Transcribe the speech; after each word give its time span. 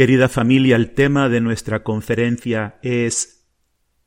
Querida 0.00 0.30
familia, 0.30 0.76
el 0.76 0.94
tema 0.94 1.28
de 1.28 1.42
nuestra 1.42 1.82
conferencia 1.82 2.78
es 2.80 3.46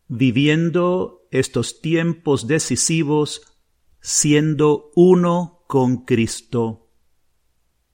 viviendo 0.08 1.28
estos 1.29 1.81
tiempos 1.81 2.47
decisivos 2.47 3.60
siendo 4.02 4.90
uno 4.96 5.64
con 5.68 6.03
Cristo. 6.03 6.90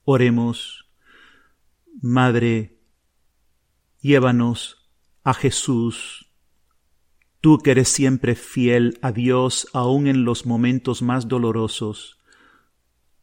Oremos. 0.04 0.90
Madre, 2.00 2.80
llévanos 4.00 4.90
a 5.22 5.34
Jesús. 5.34 6.32
Tú 7.42 7.58
que 7.58 7.72
eres 7.72 7.90
siempre 7.90 8.34
fiel 8.34 8.98
a 9.02 9.12
Dios 9.12 9.68
aun 9.74 10.06
en 10.06 10.24
los 10.24 10.46
momentos 10.46 11.02
más 11.02 11.28
dolorosos, 11.28 12.18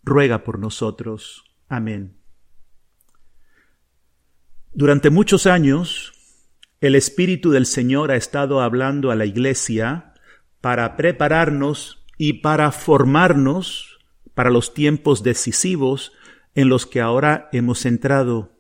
ruega 0.03 0.43
por 0.43 0.59
nosotros. 0.59 1.45
Amén. 1.67 2.16
Durante 4.77 5.09
muchos 5.09 5.47
años, 5.47 6.13
el 6.81 6.93
Espíritu 6.93 7.49
del 7.49 7.65
Señor 7.65 8.11
ha 8.11 8.15
estado 8.15 8.61
hablando 8.61 9.09
a 9.09 9.15
la 9.15 9.25
Iglesia 9.25 10.13
para 10.61 10.95
prepararnos 10.95 12.05
y 12.15 12.33
para 12.41 12.71
formarnos 12.71 13.97
para 14.35 14.51
los 14.51 14.75
tiempos 14.75 15.23
decisivos 15.23 16.11
en 16.53 16.69
los 16.69 16.85
que 16.85 17.01
ahora 17.01 17.49
hemos 17.53 17.87
entrado. 17.87 18.51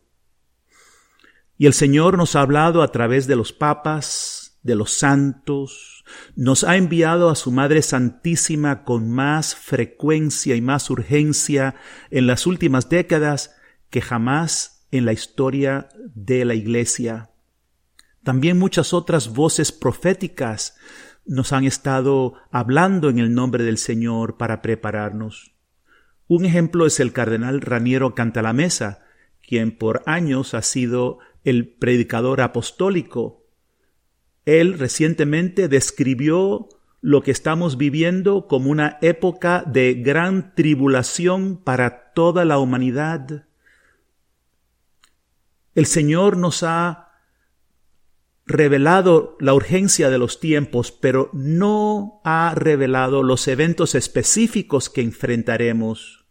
Y 1.55 1.67
el 1.67 1.73
Señor 1.73 2.17
nos 2.17 2.35
ha 2.35 2.41
hablado 2.41 2.81
a 2.81 2.91
través 2.91 3.27
de 3.27 3.35
los 3.35 3.53
papas, 3.53 4.57
de 4.63 4.73
los 4.73 4.93
santos, 4.93 6.03
nos 6.35 6.63
ha 6.63 6.77
enviado 6.77 7.29
a 7.29 7.35
su 7.35 7.51
Madre 7.51 7.83
Santísima 7.83 8.85
con 8.85 9.11
más 9.11 9.53
frecuencia 9.55 10.55
y 10.55 10.61
más 10.61 10.89
urgencia 10.89 11.75
en 12.09 12.25
las 12.25 12.47
últimas 12.47 12.89
décadas 12.89 13.55
que 13.91 14.01
jamás 14.01 14.76
en 14.91 15.05
la 15.05 15.13
historia 15.13 15.89
de 16.15 16.45
la 16.45 16.55
Iglesia. 16.55 17.29
También 18.23 18.57
muchas 18.57 18.93
otras 18.93 19.33
voces 19.33 19.71
proféticas 19.71 20.77
nos 21.25 21.53
han 21.53 21.65
estado 21.65 22.35
hablando 22.51 23.09
en 23.09 23.19
el 23.19 23.33
nombre 23.33 23.63
del 23.63 23.77
Señor 23.77 24.37
para 24.37 24.61
prepararnos. 24.61 25.53
Un 26.27 26.45
ejemplo 26.45 26.85
es 26.85 26.99
el 26.99 27.13
cardenal 27.13 27.61
Raniero 27.61 28.15
Cantalamesa, 28.15 29.03
quien 29.41 29.77
por 29.77 30.03
años 30.05 30.53
ha 30.53 30.61
sido 30.61 31.19
el 31.43 31.69
predicador 31.69 32.41
apostólico. 32.41 33.45
Él 34.45 34.77
recientemente 34.77 35.69
describió 35.69 36.67
lo 37.01 37.21
que 37.21 37.31
estamos 37.31 37.77
viviendo 37.77 38.47
como 38.47 38.69
una 38.69 38.97
época 39.01 39.63
de 39.65 39.93
gran 39.93 40.53
tribulación 40.55 41.57
para 41.63 42.11
toda 42.11 42.43
la 42.43 42.59
humanidad. 42.59 43.46
El 45.77 45.85
Señor 45.85 46.37
nos 46.37 46.63
ha 46.63 47.11
revelado 48.47 49.37
la 49.39 49.53
urgencia 49.53 50.09
de 50.09 50.17
los 50.17 50.39
tiempos, 50.39 50.91
pero 50.91 51.29
no 51.33 52.19
ha 52.23 52.55
revelado 52.55 53.21
los 53.21 53.47
eventos 53.47 53.93
específicos 53.93 54.89
que 54.89 55.01
enfrentaremos, 55.01 56.25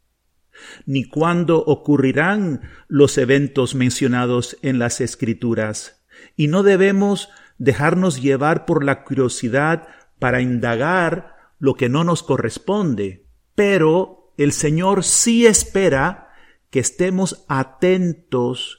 ni 0.85 1.05
cuándo 1.05 1.59
ocurrirán 1.65 2.63
los 2.89 3.19
eventos 3.19 3.77
mencionados 3.77 4.57
en 4.63 4.81
las 4.81 5.01
Escrituras. 5.01 6.05
Y 6.35 6.49
no 6.49 6.65
debemos 6.65 7.29
dejarnos 7.57 8.21
llevar 8.21 8.67
por 8.67 8.83
la 8.83 9.05
curiosidad 9.05 9.87
para 10.19 10.41
indagar 10.41 11.37
lo 11.61 11.75
que 11.75 11.89
no 11.89 12.03
nos 12.03 12.25
corresponde, 12.25 13.29
pero 13.55 14.33
el 14.39 14.51
Señor 14.51 15.05
sí 15.05 15.47
espera 15.47 16.31
que 16.71 16.81
estemos 16.81 17.45
atentos 17.47 18.79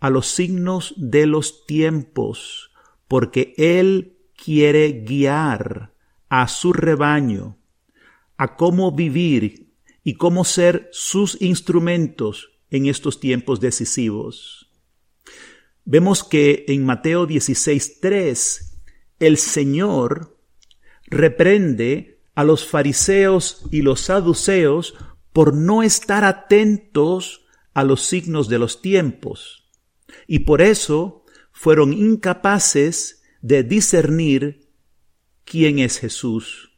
a 0.00 0.10
los 0.10 0.26
signos 0.26 0.94
de 0.96 1.26
los 1.26 1.66
tiempos, 1.66 2.70
porque 3.08 3.54
Él 3.56 4.18
quiere 4.36 5.04
guiar 5.06 5.94
a 6.28 6.48
su 6.48 6.72
rebaño 6.72 7.58
a 8.36 8.56
cómo 8.56 8.92
vivir 8.92 9.72
y 10.04 10.14
cómo 10.14 10.44
ser 10.44 10.88
sus 10.92 11.40
instrumentos 11.40 12.50
en 12.70 12.86
estos 12.86 13.20
tiempos 13.20 13.60
decisivos. 13.60 14.70
Vemos 15.84 16.24
que 16.24 16.64
en 16.68 16.84
Mateo 16.84 17.26
16.3 17.26 18.72
el 19.20 19.38
Señor 19.38 20.38
reprende 21.06 22.20
a 22.34 22.44
los 22.44 22.66
fariseos 22.66 23.64
y 23.70 23.82
los 23.82 24.00
saduceos 24.00 24.94
por 25.32 25.54
no 25.54 25.82
estar 25.82 26.24
atentos 26.24 27.46
a 27.72 27.84
los 27.84 28.02
signos 28.02 28.48
de 28.48 28.58
los 28.58 28.82
tiempos 28.82 29.65
y 30.26 30.40
por 30.40 30.62
eso 30.62 31.24
fueron 31.52 31.92
incapaces 31.92 33.22
de 33.40 33.62
discernir 33.62 34.68
quién 35.44 35.78
es 35.78 35.98
Jesús. 35.98 36.72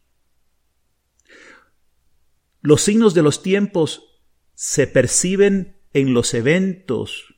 Los 2.60 2.82
signos 2.82 3.14
de 3.14 3.22
los 3.22 3.42
tiempos 3.42 4.20
se 4.54 4.86
perciben 4.86 5.80
en 5.92 6.14
los 6.14 6.34
eventos. 6.34 7.34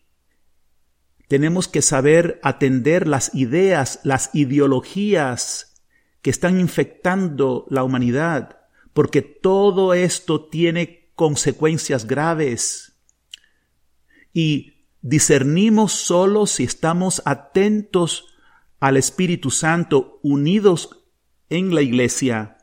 Tenemos 1.29 1.69
que 1.69 1.83
saber 1.83 2.41
atender 2.43 3.07
las 3.07 3.35
ideas, 3.35 4.01
las 4.03 4.31
ideologías 4.35 5.83
que 6.23 6.31
están 6.31 6.59
infectando 6.59 7.67
la 7.71 7.85
humanidad, 7.85 8.61
porque 8.93 9.23
todo 9.23 9.95
esto 9.95 10.49
tiene 10.49 11.13
consecuencias 11.15 12.07
graves. 12.07 12.99
Y 14.33 14.80
discernimos 15.03 15.93
solo 15.93 16.47
si 16.47 16.65
estamos 16.65 17.23
atentos 17.25 18.27
al 18.81 18.97
Espíritu 18.97 19.51
Santo, 19.51 20.21
unidos 20.23 21.05
en 21.49 21.75
la 21.75 21.83
iglesia. 21.83 22.59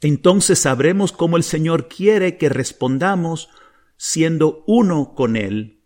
Entonces 0.00 0.60
sabremos 0.60 1.12
cómo 1.12 1.36
el 1.36 1.42
Señor 1.42 1.88
quiere 1.88 2.38
que 2.38 2.48
respondamos 2.48 3.50
siendo 3.96 4.64
uno 4.66 5.14
con 5.14 5.36
Él. 5.36 5.82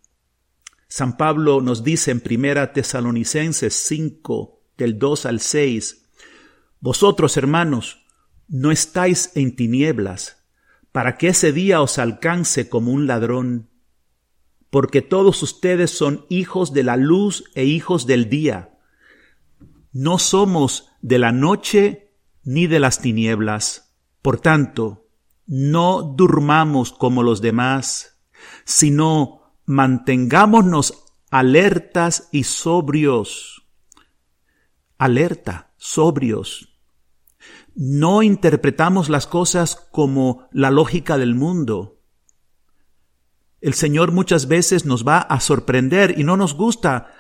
San 0.89 1.17
Pablo 1.17 1.63
nos 1.63 1.83
dice 1.83 2.11
en 2.11 2.21
Primera 2.21 2.73
Tesalonicenses 2.73 3.75
5, 3.75 4.63
del 4.77 4.99
2 4.99 5.27
al 5.27 5.41
6, 5.41 6.11
Vosotros, 6.81 7.37
hermanos, 7.37 8.05
no 8.49 8.71
estáis 8.71 9.31
en 9.35 9.57
tinieblas, 9.57 10.45
para 10.91 11.17
que 11.17 11.29
ese 11.29 11.53
día 11.53 11.81
os 11.81 11.99
alcance 11.99 12.69
como 12.69 12.93
un 12.93 13.07
ladrón 13.07 13.71
porque 14.73 15.03
todos 15.03 15.43
ustedes 15.43 15.91
son 15.91 16.25
hijos 16.31 16.73
de 16.73 16.83
la 16.83 16.97
luz 16.97 17.45
e 17.55 17.67
hijos 17.67 18.07
del 18.07 18.31
día. 18.31 18.79
No 19.93 20.19
somos 20.19 20.89
de 21.03 21.19
la 21.19 21.31
noche 21.31 22.15
ni 22.43 22.67
de 22.69 22.81
las 22.81 23.03
tinieblas. 23.03 23.95
Por 24.23 24.41
tanto, 24.41 25.11
no 25.47 26.03
durmamos 26.03 26.91
como 26.91 27.23
los 27.23 27.43
demás, 27.43 28.23
sino 28.65 29.53
mantengámonos 29.67 31.05
alertas 31.31 32.31
y 32.33 32.45
sobrios. 32.45 33.69
Alerta, 34.97 35.75
sobrios. 35.77 36.79
No 37.75 38.23
interpretamos 38.23 39.11
las 39.11 39.27
cosas 39.27 39.77
como 39.93 40.49
la 40.51 40.71
lógica 40.71 41.19
del 41.19 41.35
mundo 41.35 42.02
el 43.63 43.75
Señor 43.75 44.11
muchas 44.11 44.49
veces 44.49 44.85
nos 44.85 45.07
va 45.07 45.19
a 45.19 45.39
sorprender 45.39 46.19
y 46.19 46.25
no 46.25 46.37
nos 46.37 46.55
gusta 46.55 47.15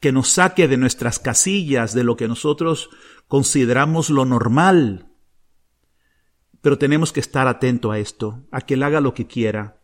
que 0.00 0.12
nos 0.12 0.28
saque 0.28 0.68
de 0.68 0.76
nuestras 0.76 1.18
casillas, 1.18 1.92
de 1.92 2.04
lo 2.04 2.16
que 2.16 2.28
nosotros 2.28 2.88
consideramos 3.26 4.08
lo 4.08 4.24
normal. 4.24 5.08
Pero 6.60 6.78
tenemos 6.78 7.12
que 7.12 7.18
estar 7.18 7.48
atento 7.48 7.90
a 7.90 7.98
esto, 7.98 8.46
a 8.52 8.60
que 8.60 8.74
Él 8.74 8.84
haga 8.84 9.00
lo 9.00 9.12
que 9.12 9.26
quiera. 9.26 9.82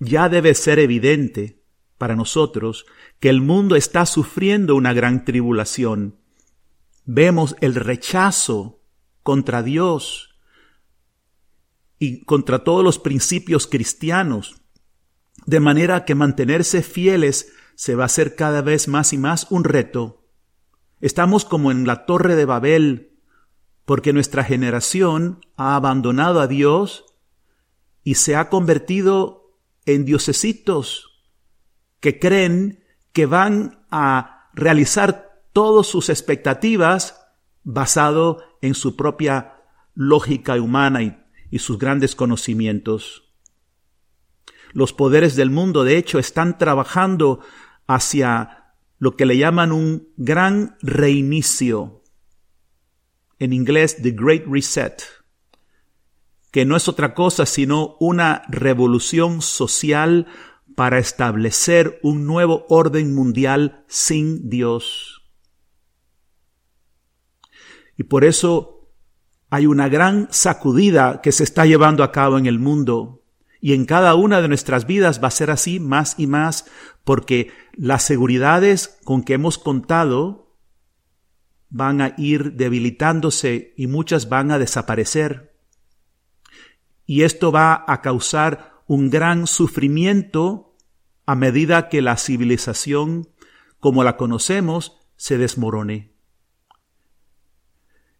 Ya 0.00 0.28
debe 0.28 0.54
ser 0.54 0.78
evidente 0.78 1.62
para 1.96 2.14
nosotros 2.14 2.84
que 3.20 3.30
el 3.30 3.40
mundo 3.40 3.74
está 3.74 4.04
sufriendo 4.04 4.76
una 4.76 4.92
gran 4.92 5.24
tribulación. 5.24 6.18
Vemos 7.06 7.56
el 7.62 7.74
rechazo 7.74 8.82
contra 9.22 9.62
Dios, 9.62 10.33
y 11.98 12.24
contra 12.24 12.64
todos 12.64 12.84
los 12.84 12.98
principios 12.98 13.66
cristianos, 13.66 14.56
de 15.46 15.60
manera 15.60 16.04
que 16.04 16.14
mantenerse 16.14 16.82
fieles 16.82 17.52
se 17.74 17.94
va 17.94 18.04
a 18.04 18.06
hacer 18.06 18.36
cada 18.36 18.62
vez 18.62 18.88
más 18.88 19.12
y 19.12 19.18
más 19.18 19.46
un 19.50 19.64
reto. 19.64 20.24
Estamos 21.00 21.44
como 21.44 21.70
en 21.70 21.86
la 21.86 22.06
torre 22.06 22.36
de 22.36 22.44
Babel, 22.44 23.18
porque 23.84 24.12
nuestra 24.12 24.44
generación 24.44 25.40
ha 25.56 25.76
abandonado 25.76 26.40
a 26.40 26.46
Dios 26.46 27.04
y 28.02 28.14
se 28.14 28.36
ha 28.36 28.48
convertido 28.48 29.58
en 29.86 30.04
diosesitos 30.04 31.22
que 32.00 32.18
creen 32.18 32.84
que 33.12 33.26
van 33.26 33.84
a 33.90 34.50
realizar 34.54 35.42
todas 35.52 35.86
sus 35.86 36.08
expectativas 36.08 37.20
basado 37.62 38.42
en 38.60 38.74
su 38.74 38.96
propia 38.96 39.62
lógica 39.94 40.54
humana 40.56 41.02
y 41.02 41.23
y 41.50 41.58
sus 41.58 41.78
grandes 41.78 42.14
conocimientos. 42.14 43.24
Los 44.72 44.92
poderes 44.92 45.36
del 45.36 45.50
mundo, 45.50 45.84
de 45.84 45.96
hecho, 45.96 46.18
están 46.18 46.58
trabajando 46.58 47.40
hacia 47.86 48.74
lo 48.98 49.16
que 49.16 49.26
le 49.26 49.38
llaman 49.38 49.72
un 49.72 50.08
gran 50.16 50.76
reinicio. 50.82 52.02
En 53.38 53.52
inglés, 53.52 53.98
The 54.02 54.12
Great 54.12 54.44
Reset, 54.46 55.02
que 56.50 56.64
no 56.64 56.76
es 56.76 56.88
otra 56.88 57.14
cosa 57.14 57.46
sino 57.46 57.96
una 58.00 58.42
revolución 58.48 59.42
social 59.42 60.26
para 60.74 60.98
establecer 60.98 62.00
un 62.02 62.26
nuevo 62.26 62.64
orden 62.68 63.14
mundial 63.14 63.84
sin 63.88 64.48
Dios. 64.48 65.22
Y 67.96 68.04
por 68.04 68.24
eso 68.24 68.73
hay 69.50 69.66
una 69.66 69.88
gran 69.88 70.28
sacudida 70.30 71.20
que 71.22 71.32
se 71.32 71.44
está 71.44 71.66
llevando 71.66 72.02
a 72.02 72.12
cabo 72.12 72.38
en 72.38 72.46
el 72.46 72.58
mundo. 72.58 73.22
Y 73.60 73.72
en 73.72 73.86
cada 73.86 74.14
una 74.14 74.40
de 74.42 74.48
nuestras 74.48 74.86
vidas 74.86 75.22
va 75.22 75.28
a 75.28 75.32
ser 75.32 75.50
así 75.50 75.80
más 75.80 76.16
y 76.18 76.26
más, 76.26 76.66
porque 77.04 77.50
las 77.72 78.02
seguridades 78.02 78.98
con 79.04 79.22
que 79.22 79.34
hemos 79.34 79.58
contado 79.58 80.44
van 81.70 82.00
a 82.00 82.14
ir 82.18 82.52
debilitándose 82.52 83.74
y 83.76 83.86
muchas 83.86 84.28
van 84.28 84.50
a 84.50 84.58
desaparecer. 84.58 85.56
Y 87.06 87.22
esto 87.22 87.52
va 87.52 87.84
a 87.86 88.00
causar 88.00 88.82
un 88.86 89.10
gran 89.10 89.46
sufrimiento 89.46 90.76
a 91.26 91.34
medida 91.34 91.88
que 91.88 92.02
la 92.02 92.16
civilización, 92.16 93.28
como 93.80 94.04
la 94.04 94.16
conocemos, 94.16 95.00
se 95.16 95.38
desmorone. 95.38 96.13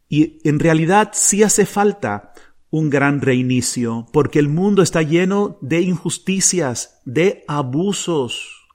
Y 0.09 0.39
en 0.49 0.59
realidad 0.61 1.11
sí 1.15 1.43
hace 1.43 1.67
falta 1.67 2.33
un 2.71 2.91
gran 2.91 3.21
reinicio, 3.21 4.07
porque 4.13 4.39
el 4.39 4.49
mundo 4.49 4.83
está 4.83 5.03
lleno 5.03 5.59
de 5.61 5.81
injusticias, 5.81 7.01
de 7.05 7.45
abusos, 7.47 8.67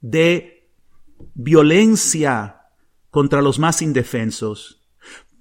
de 0.00 0.70
violencia 1.34 2.68
contra 3.10 3.42
los 3.42 3.58
más 3.58 3.82
indefensos, 3.82 4.88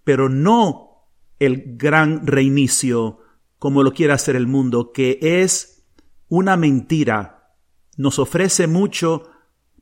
pero 0.03 0.29
no 0.29 0.89
el 1.37 1.77
gran 1.77 2.25
reinicio 2.25 3.19
como 3.59 3.83
lo 3.83 3.93
quiere 3.93 4.13
hacer 4.13 4.35
el 4.35 4.47
mundo, 4.47 4.91
que 4.91 5.19
es 5.21 5.85
una 6.29 6.55
mentira. 6.55 7.55
Nos 7.97 8.17
ofrece 8.17 8.67
mucho, 8.67 9.29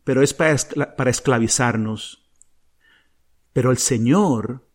pero 0.04 0.24
es 0.24 0.34
para, 0.34 0.54
esclavizarnos. 1.10 2.28
Pero 3.54 3.72
el 3.72 3.78
Señor 3.78 4.67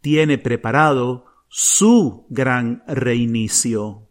tiene 0.00 0.38
preparado 0.38 1.26
su 1.48 2.26
gran 2.28 2.84
reinicio. 2.86 4.08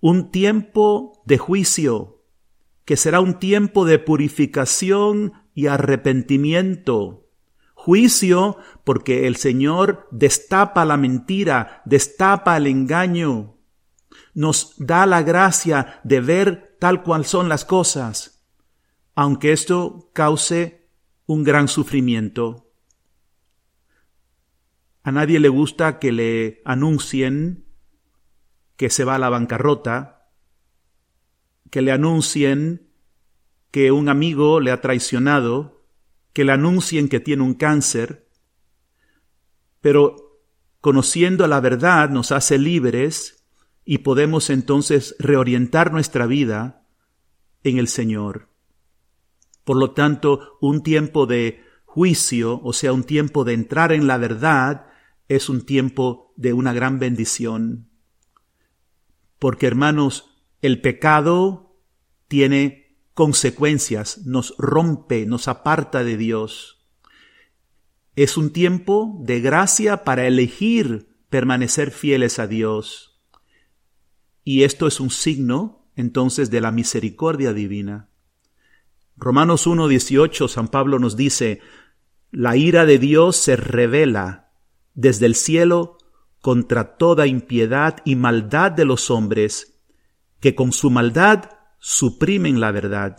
Un 0.00 0.30
tiempo 0.30 1.22
de 1.24 1.38
juicio, 1.38 2.24
que 2.84 2.96
será 2.96 3.20
un 3.20 3.38
tiempo 3.38 3.84
de 3.84 3.98
purificación 3.98 5.32
y 5.54 5.68
arrepentimiento. 5.68 7.28
Juicio 7.74 8.58
porque 8.84 9.26
el 9.26 9.36
Señor 9.36 10.08
destapa 10.10 10.84
la 10.84 10.96
mentira, 10.96 11.82
destapa 11.84 12.56
el 12.56 12.66
engaño, 12.66 13.56
nos 14.34 14.74
da 14.78 15.06
la 15.06 15.22
gracia 15.22 16.00
de 16.04 16.20
ver 16.20 16.76
tal 16.80 17.02
cual 17.02 17.24
son 17.24 17.48
las 17.48 17.64
cosas, 17.64 18.44
aunque 19.14 19.52
esto 19.52 20.10
cause 20.12 20.88
un 21.26 21.44
gran 21.44 21.68
sufrimiento. 21.68 22.71
A 25.02 25.12
nadie 25.12 25.40
le 25.40 25.48
gusta 25.48 25.98
que 25.98 26.12
le 26.12 26.62
anuncien 26.64 27.64
que 28.76 28.90
se 28.90 29.04
va 29.04 29.16
a 29.16 29.18
la 29.18 29.28
bancarrota, 29.28 30.30
que 31.70 31.82
le 31.82 31.92
anuncien 31.92 32.88
que 33.70 33.90
un 33.90 34.08
amigo 34.08 34.60
le 34.60 34.70
ha 34.70 34.80
traicionado, 34.80 35.86
que 36.32 36.44
le 36.44 36.52
anuncien 36.52 37.08
que 37.08 37.20
tiene 37.20 37.42
un 37.42 37.54
cáncer, 37.54 38.28
pero 39.80 40.40
conociendo 40.80 41.46
la 41.46 41.60
verdad 41.60 42.10
nos 42.10 42.32
hace 42.32 42.58
libres 42.58 43.44
y 43.84 43.98
podemos 43.98 44.50
entonces 44.50 45.16
reorientar 45.18 45.92
nuestra 45.92 46.26
vida 46.26 46.86
en 47.64 47.78
el 47.78 47.88
Señor. 47.88 48.48
Por 49.64 49.76
lo 49.76 49.92
tanto, 49.92 50.58
un 50.60 50.82
tiempo 50.82 51.26
de 51.26 51.64
juicio, 51.84 52.60
o 52.62 52.72
sea, 52.72 52.92
un 52.92 53.04
tiempo 53.04 53.44
de 53.44 53.54
entrar 53.54 53.92
en 53.92 54.06
la 54.06 54.18
verdad, 54.18 54.86
es 55.28 55.48
un 55.48 55.64
tiempo 55.64 56.32
de 56.36 56.52
una 56.52 56.72
gran 56.72 56.98
bendición. 56.98 57.88
Porque 59.38 59.66
hermanos, 59.66 60.30
el 60.60 60.80
pecado 60.80 61.76
tiene 62.28 62.96
consecuencias, 63.14 64.24
nos 64.24 64.54
rompe, 64.58 65.26
nos 65.26 65.48
aparta 65.48 66.04
de 66.04 66.16
Dios. 66.16 66.86
Es 68.14 68.36
un 68.36 68.52
tiempo 68.52 69.18
de 69.20 69.40
gracia 69.40 70.04
para 70.04 70.26
elegir 70.26 71.08
permanecer 71.28 71.90
fieles 71.90 72.38
a 72.38 72.46
Dios. 72.46 73.20
Y 74.44 74.64
esto 74.64 74.86
es 74.86 75.00
un 75.00 75.10
signo 75.10 75.88
entonces 75.96 76.50
de 76.50 76.60
la 76.60 76.70
misericordia 76.70 77.52
divina. 77.52 78.08
Romanos 79.16 79.66
1.18 79.66 80.48
San 80.48 80.68
Pablo 80.68 80.98
nos 80.98 81.16
dice, 81.16 81.60
la 82.30 82.56
ira 82.56 82.86
de 82.86 82.98
Dios 82.98 83.36
se 83.36 83.56
revela 83.56 84.51
desde 84.94 85.26
el 85.26 85.34
cielo 85.34 85.98
contra 86.40 86.96
toda 86.96 87.26
impiedad 87.26 87.98
y 88.04 88.16
maldad 88.16 88.72
de 88.72 88.84
los 88.84 89.10
hombres, 89.10 89.80
que 90.40 90.54
con 90.54 90.72
su 90.72 90.90
maldad 90.90 91.50
suprimen 91.78 92.60
la 92.60 92.72
verdad. 92.72 93.16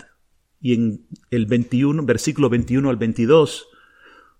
Y 0.59 0.73
en 0.73 1.07
el 1.31 1.45
21, 1.45 2.05
versículo 2.05 2.49
21 2.49 2.89
al 2.89 2.97
22, 2.97 3.67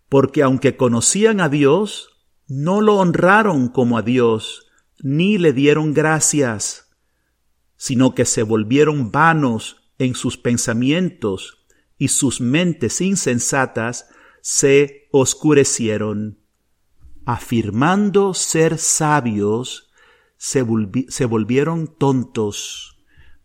porque 0.10 0.44
aunque 0.44 0.76
conocían 0.76 1.42
a 1.42 1.50
Dios, 1.50 2.10
no 2.48 2.82
lo 2.82 2.96
honraron 2.96 3.70
como 3.70 3.98
a 3.98 4.02
Dios, 4.02 4.68
ni 5.02 5.38
le 5.38 5.54
dieron 5.54 5.94
gracias, 5.94 6.92
sino 7.78 8.14
que 8.14 8.26
se 8.26 8.44
volvieron 8.44 9.12
vanos 9.12 9.78
en 9.98 10.14
sus 10.14 10.38
pensamientos, 10.38 11.66
y 11.98 12.10
sus 12.10 12.42
mentes 12.42 13.00
insensatas 13.00 14.10
se 14.42 15.08
oscurecieron 15.12 16.43
afirmando 17.26 18.34
ser 18.34 18.78
sabios, 18.78 19.92
se, 20.38 20.62
volvieron 20.62 21.88
tontos. 21.88 22.98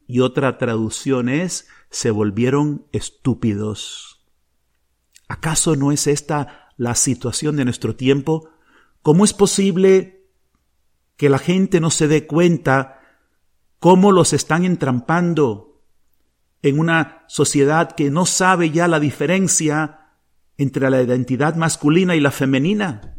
Y 0.06 0.20
otra 0.20 0.58
traducción 0.58 1.28
es, 1.28 1.68
se 1.90 2.10
volvieron 2.10 2.86
estúpidos. 2.92 4.26
¿Acaso 5.28 5.76
no 5.76 5.92
es 5.92 6.06
esta 6.06 6.70
la 6.76 6.94
situación 6.94 7.56
de 7.56 7.64
nuestro 7.64 7.94
tiempo? 7.94 8.50
¿Cómo 9.02 9.24
es 9.24 9.32
posible 9.32 10.26
que 11.16 11.28
la 11.28 11.38
gente 11.38 11.80
no 11.80 11.90
se 11.90 12.08
dé 12.08 12.26
cuenta 12.26 13.00
cómo 13.78 14.12
los 14.12 14.32
están 14.32 14.64
entrampando 14.64 15.82
en 16.62 16.78
una 16.78 17.24
sociedad 17.28 17.92
que 17.92 18.10
no 18.10 18.26
sabe 18.26 18.70
ya 18.70 18.88
la 18.88 18.98
diferencia 18.98 20.14
entre 20.56 20.90
la 20.90 21.02
identidad 21.02 21.54
masculina 21.54 22.16
y 22.16 22.20
la 22.20 22.30
femenina? 22.30 23.17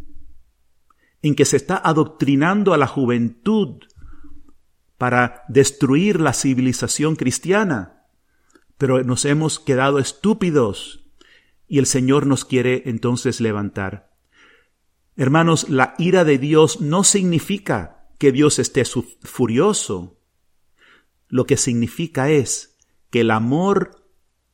En 1.21 1.35
que 1.35 1.45
se 1.45 1.57
está 1.57 1.77
adoctrinando 1.77 2.73
a 2.73 2.77
la 2.77 2.87
juventud 2.87 3.83
para 4.97 5.43
destruir 5.47 6.19
la 6.19 6.33
civilización 6.33 7.15
cristiana. 7.15 8.05
Pero 8.77 9.03
nos 9.03 9.25
hemos 9.25 9.59
quedado 9.59 9.99
estúpidos 9.99 11.05
y 11.67 11.79
el 11.79 11.85
Señor 11.85 12.25
nos 12.25 12.45
quiere 12.45 12.83
entonces 12.85 13.41
levantar. 13.41 14.09
Hermanos, 15.15 15.69
la 15.69 15.95
ira 15.97 16.23
de 16.23 16.37
Dios 16.37 16.79
no 16.81 17.03
significa 17.03 18.07
que 18.17 18.31
Dios 18.31 18.59
esté 18.59 18.83
furioso. 18.85 20.17
Lo 21.27 21.45
que 21.45 21.57
significa 21.57 22.29
es 22.29 22.77
que 23.09 23.21
el 23.21 23.31
amor 23.31 24.05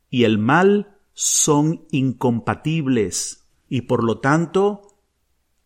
y 0.10 0.24
el 0.24 0.38
mal 0.38 0.98
son 1.14 1.86
incompatibles 1.92 3.48
y 3.70 3.82
por 3.82 4.04
lo 4.04 4.20
tanto 4.20 4.85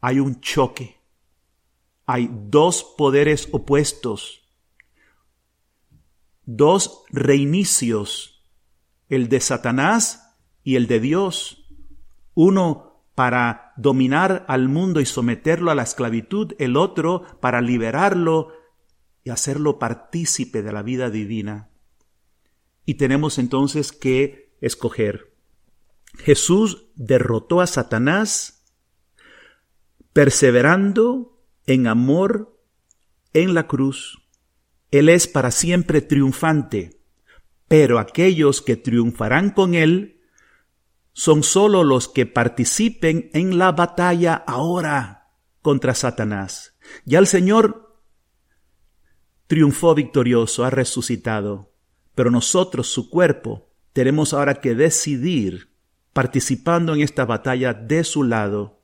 hay 0.01 0.20
un 0.20 0.39
choque. 0.41 0.98
Hay 2.06 2.29
dos 2.32 2.84
poderes 2.98 3.50
opuestos, 3.51 4.41
dos 6.46 7.03
reinicios, 7.10 8.44
el 9.10 9.29
de 9.29 9.39
Satanás 9.39 10.36
y 10.63 10.75
el 10.75 10.88
de 10.88 11.00
Dios. 11.00 11.68
Uno 12.34 13.03
para 13.13 13.74
dominar 13.77 14.46
al 14.48 14.70
mundo 14.70 15.01
y 15.01 15.06
someterlo 15.06 15.70
a 15.70 15.75
la 15.75 15.84
esclavitud, 15.84 16.53
el 16.58 16.77
otro 16.77 17.24
para 17.41 17.62
liberarlo 17.62 18.53
y 19.24 19.29
hacerlo 19.29 19.77
partícipe 19.77 20.63
de 20.63 20.72
la 20.72 20.82
vida 20.82 21.10
divina. 21.10 21.70
Y 22.86 22.96
tenemos 22.96 23.38
entonces 23.38 23.91
que 23.91 24.56
escoger. 24.62 25.36
Jesús 26.18 26.88
derrotó 26.96 27.62
a 27.62 27.68
Satanás 27.68 28.58
perseverando 30.19 31.39
en 31.65 31.88
amor 31.88 32.61
en 33.31 33.53
la 33.53 33.67
cruz, 33.67 34.19
Él 34.91 35.07
es 35.07 35.29
para 35.29 35.49
siempre 35.49 36.01
triunfante, 36.01 36.99
pero 37.69 37.99
aquellos 37.99 38.61
que 38.61 38.75
triunfarán 38.75 39.51
con 39.51 39.75
Él 39.75 40.19
son 41.13 41.41
sólo 41.41 41.85
los 41.85 42.09
que 42.09 42.25
participen 42.25 43.29
en 43.31 43.57
la 43.57 43.71
batalla 43.71 44.33
ahora 44.33 45.29
contra 45.61 45.95
Satanás. 45.95 46.77
Ya 47.05 47.19
el 47.19 47.27
Señor 47.27 47.97
triunfó 49.47 49.95
victorioso, 49.95 50.65
ha 50.65 50.69
resucitado, 50.69 51.71
pero 52.13 52.29
nosotros, 52.29 52.88
su 52.88 53.09
cuerpo, 53.09 53.69
tenemos 53.93 54.33
ahora 54.33 54.55
que 54.55 54.75
decidir, 54.75 55.71
participando 56.11 56.93
en 56.93 56.99
esta 56.99 57.23
batalla 57.23 57.73
de 57.73 58.03
su 58.03 58.23
lado, 58.25 58.78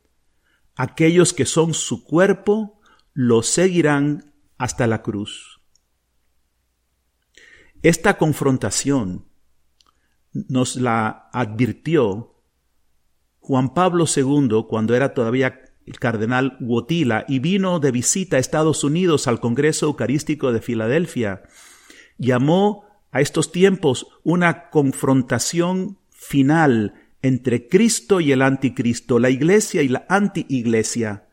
aquellos 0.75 1.33
que 1.33 1.45
son 1.45 1.73
su 1.73 2.03
cuerpo 2.03 2.79
lo 3.13 3.43
seguirán 3.43 4.33
hasta 4.57 4.87
la 4.87 5.01
cruz. 5.01 5.61
Esta 7.81 8.17
confrontación 8.17 9.25
nos 10.33 10.75
la 10.75 11.29
advirtió 11.31 12.35
Juan 13.39 13.73
Pablo 13.73 14.05
II 14.13 14.65
cuando 14.67 14.95
era 14.95 15.13
todavía 15.13 15.61
el 15.85 15.99
cardenal 15.99 16.57
Wotila 16.59 17.25
y 17.27 17.39
vino 17.39 17.79
de 17.79 17.91
visita 17.91 18.37
a 18.37 18.39
Estados 18.39 18.83
Unidos 18.83 19.27
al 19.27 19.39
Congreso 19.39 19.85
Eucarístico 19.85 20.51
de 20.51 20.61
Filadelfia. 20.61 21.43
Llamó 22.17 22.85
a 23.11 23.21
estos 23.21 23.51
tiempos 23.51 24.07
una 24.23 24.69
confrontación 24.71 25.99
final 26.09 27.04
entre 27.25 27.67
Cristo 27.67 28.19
y 28.19 28.31
el 28.31 28.43
anticristo, 28.43 29.17
la 29.17 29.31
iglesia 29.31 29.81
y 29.81 29.87
la 29.87 30.05
anti-iglesia, 30.09 31.27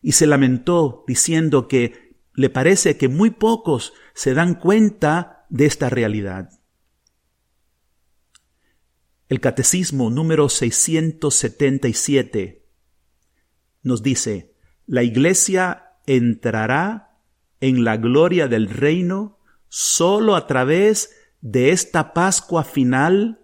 y 0.00 0.12
se 0.12 0.28
lamentó 0.28 1.02
diciendo 1.08 1.66
que 1.66 2.14
le 2.34 2.50
parece 2.50 2.96
que 2.96 3.08
muy 3.08 3.30
pocos 3.30 3.94
se 4.14 4.32
dan 4.32 4.54
cuenta 4.54 5.44
de 5.48 5.66
esta 5.66 5.90
realidad. 5.90 6.50
El 9.28 9.40
Catecismo 9.40 10.08
número 10.08 10.48
677 10.48 12.64
nos 13.82 14.04
dice, 14.04 14.54
la 14.86 15.02
Iglesia 15.02 15.96
entrará 16.06 17.18
en 17.58 17.82
la 17.82 17.96
gloria 17.96 18.46
del 18.46 18.68
reino 18.68 19.40
sólo 19.68 20.36
a 20.36 20.46
través 20.46 21.10
de 21.40 21.70
esta 21.70 22.14
Pascua 22.14 22.62
final, 22.62 23.43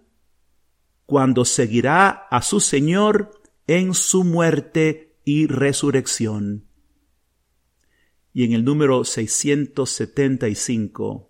cuando 1.11 1.43
seguirá 1.43 2.27
a 2.31 2.41
su 2.41 2.61
Señor 2.61 3.41
en 3.67 3.93
su 3.93 4.23
muerte 4.23 5.17
y 5.25 5.45
resurrección. 5.45 6.69
Y 8.31 8.45
en 8.45 8.53
el 8.53 8.63
número 8.63 9.03
675, 9.03 11.29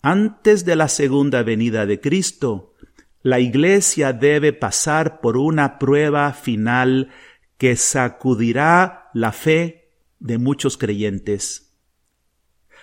antes 0.00 0.64
de 0.64 0.74
la 0.74 0.88
segunda 0.88 1.42
venida 1.42 1.84
de 1.84 2.00
Cristo, 2.00 2.72
la 3.20 3.40
Iglesia 3.40 4.14
debe 4.14 4.54
pasar 4.54 5.20
por 5.20 5.36
una 5.36 5.78
prueba 5.78 6.32
final 6.32 7.10
que 7.58 7.76
sacudirá 7.76 9.10
la 9.12 9.32
fe 9.32 9.90
de 10.18 10.38
muchos 10.38 10.78
creyentes. 10.78 11.76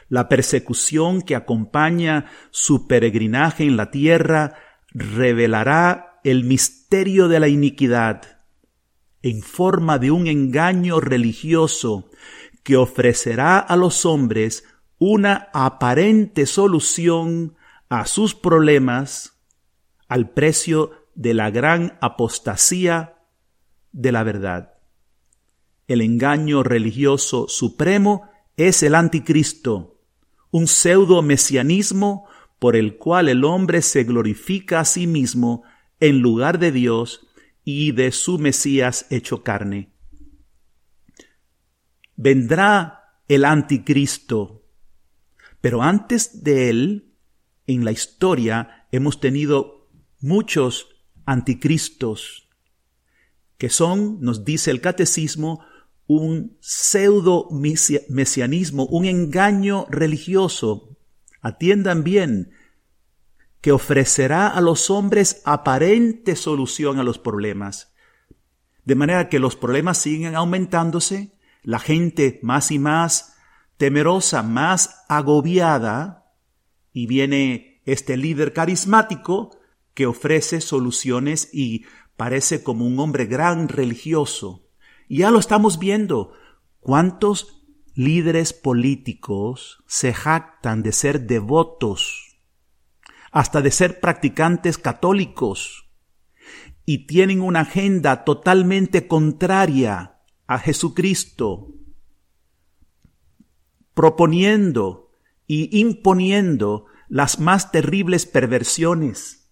La 0.08 0.30
persecución 0.30 1.24
que 1.24 1.36
acompaña 1.36 2.28
su 2.52 2.88
peregrinaje 2.88 3.64
en 3.64 3.76
la 3.76 3.90
tierra 3.90 4.56
revelará 4.94 6.20
el 6.24 6.44
misterio 6.44 7.28
de 7.28 7.40
la 7.40 7.48
iniquidad 7.48 8.40
en 9.22 9.42
forma 9.42 10.00
de 10.00 10.12
un 10.12 10.28
engaño 10.28 11.00
religioso 11.00 12.10
que 12.64 12.76
ofrecerá 12.76 13.60
a 13.60 13.76
los 13.76 14.06
hombres 14.06 14.66
una 14.98 15.50
aparente 15.54 16.46
solución 16.46 17.56
a 17.90 18.06
sus 18.06 18.36
problemas 18.36 19.42
al 20.08 20.30
precio 20.30 20.92
de 21.16 21.34
la 21.34 21.50
gran 21.50 21.98
apostasía 22.02 23.18
de 23.92 24.12
la 24.12 24.24
verdad. 24.24 24.74
El 25.88 26.02
engaño 26.02 26.64
religioso 26.64 27.48
supremo 27.48 28.30
es 28.58 28.84
el 28.84 28.96
anticristo, 28.96 30.00
un 30.52 30.68
pseudo 30.68 31.22
mesianismo 31.22 32.26
por 32.62 32.76
el 32.76 32.98
cual 32.98 33.28
el 33.28 33.44
hombre 33.44 33.82
se 33.82 34.04
glorifica 34.04 34.82
a 34.82 34.86
sí 34.86 35.08
mismo 35.08 35.64
en 36.00 36.20
lugar 36.20 36.60
de 36.60 36.72
Dios 36.72 37.26
y 37.66 37.92
de 37.92 38.12
su 38.12 38.38
Mesías 38.38 39.08
hecho 39.10 39.42
carne. 39.42 39.90
Vendrá 42.16 43.18
el 43.28 43.46
anticristo, 43.46 44.64
pero 45.60 45.82
antes 45.82 46.44
de 46.44 46.70
él, 46.70 47.16
en 47.66 47.84
la 47.84 47.94
historia, 47.94 48.86
hemos 48.92 49.20
tenido 49.20 49.90
muchos 50.20 50.88
anticristos, 51.26 52.48
que 53.58 53.70
son, 53.70 54.22
nos 54.22 54.46
dice 54.46 54.70
el 54.70 54.82
catecismo, 54.82 55.66
un 56.06 56.58
pseudo 56.60 57.48
mesianismo, 57.50 58.86
un 58.86 59.06
engaño 59.06 59.88
religioso. 59.90 60.96
Atiendan 61.42 62.04
bien, 62.04 62.52
que 63.62 63.72
ofrecerá 63.72 64.48
a 64.48 64.62
los 64.62 64.90
hombres 64.90 65.42
aparente 65.46 66.36
solución 66.36 67.00
a 67.00 67.04
los 67.04 67.20
problemas. 67.20 67.94
De 68.86 68.96
manera 68.96 69.30
que 69.30 69.40
los 69.40 69.56
problemas 69.56 69.98
siguen 69.98 70.36
aumentándose, 70.36 71.38
la 71.64 71.80
gente 71.80 72.40
más 72.42 72.72
y 72.72 72.80
más 72.80 73.36
temerosa, 73.78 74.44
más 74.44 75.04
agobiada, 75.10 76.34
y 76.94 77.08
viene 77.08 77.82
este 77.86 78.18
líder 78.18 78.54
carismático 78.54 79.58
que 79.94 80.06
ofrece 80.06 80.62
soluciones 80.62 81.50
y 81.54 81.86
parece 82.18 82.64
como 82.64 82.86
un 82.86 83.00
hombre 83.00 83.26
gran 83.26 83.68
religioso. 83.68 84.68
Y 85.08 85.20
ya 85.20 85.32
lo 85.32 85.40
estamos 85.40 85.80
viendo. 85.80 86.34
¿Cuántos 86.80 87.61
líderes 88.04 88.52
políticos 88.52 89.84
se 89.86 90.12
jactan 90.14 90.82
de 90.82 90.92
ser 90.92 91.28
devotos, 91.28 92.40
hasta 93.32 93.62
de 93.62 93.70
ser 93.70 94.00
practicantes 94.00 94.78
católicos, 94.78 95.90
y 96.84 97.06
tienen 97.06 97.42
una 97.42 97.62
agenda 97.62 98.24
totalmente 98.24 99.08
contraria 99.08 100.20
a 100.48 100.58
Jesucristo, 100.58 101.76
proponiendo 103.94 105.12
y 105.46 105.80
imponiendo 105.80 106.88
las 107.08 107.40
más 107.40 107.72
terribles 107.72 108.26
perversiones. 108.26 109.52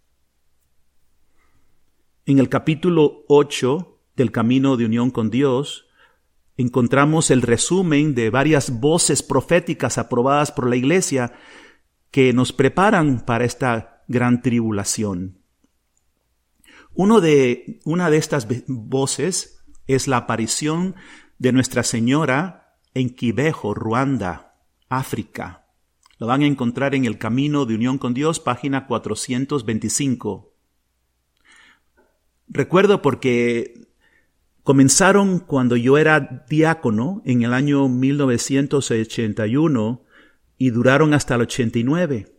En 2.26 2.40
el 2.40 2.50
capítulo 2.50 3.26
8 3.28 4.00
del 4.16 4.32
Camino 4.32 4.76
de 4.76 4.86
Unión 4.86 5.12
con 5.12 5.30
Dios, 5.30 5.89
encontramos 6.60 7.32
el 7.32 7.42
resumen 7.42 8.16
de 8.16 8.30
varias 8.30 8.82
voces 8.82 9.24
proféticas 9.24 9.98
aprobadas 9.98 10.52
por 10.52 10.70
la 10.70 10.76
Iglesia 10.76 11.32
que 12.12 12.34
nos 12.34 12.52
preparan 12.52 13.22
para 13.26 13.46
esta 13.46 14.04
gran 14.10 14.42
tribulación. 14.42 15.40
De, 17.22 17.80
una 17.86 18.10
de 18.10 18.18
estas 18.18 18.46
voces 18.68 19.64
es 19.88 20.10
la 20.10 20.18
aparición 20.18 20.96
de 21.38 21.54
Nuestra 21.54 21.84
Señora 21.84 22.76
en 22.94 23.10
Quibejo, 23.12 23.74
Ruanda, 23.74 24.58
África. 24.90 25.66
Lo 26.18 26.28
van 26.28 26.42
a 26.42 26.48
encontrar 26.48 26.94
en 26.94 27.06
el 27.06 27.18
Camino 27.18 27.66
de 27.66 27.76
Unión 27.76 27.98
con 27.98 28.14
Dios, 28.14 28.42
página 28.42 28.86
425. 28.86 30.54
Recuerdo 32.50 33.02
porque 33.02 33.89
comenzaron 34.64 35.40
cuando 35.40 35.76
yo 35.76 35.98
era 35.98 36.46
diácono 36.50 37.22
en 37.26 37.44
el 37.44 37.54
año 37.54 37.90
1981 37.90 40.04
y 40.58 40.70
duraron 40.72 41.14
hasta 41.14 41.36
el 41.36 41.42
89. 41.42 42.34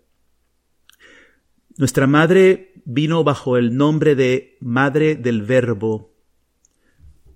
Nuestra 1.77 2.07
madre 2.07 2.73
vino 2.85 3.25
bajo 3.25 3.57
el 3.57 3.77
nombre 3.77 4.15
de 4.15 4.59
Madre 4.61 5.17
del 5.17 5.43
Verbo 5.43 6.11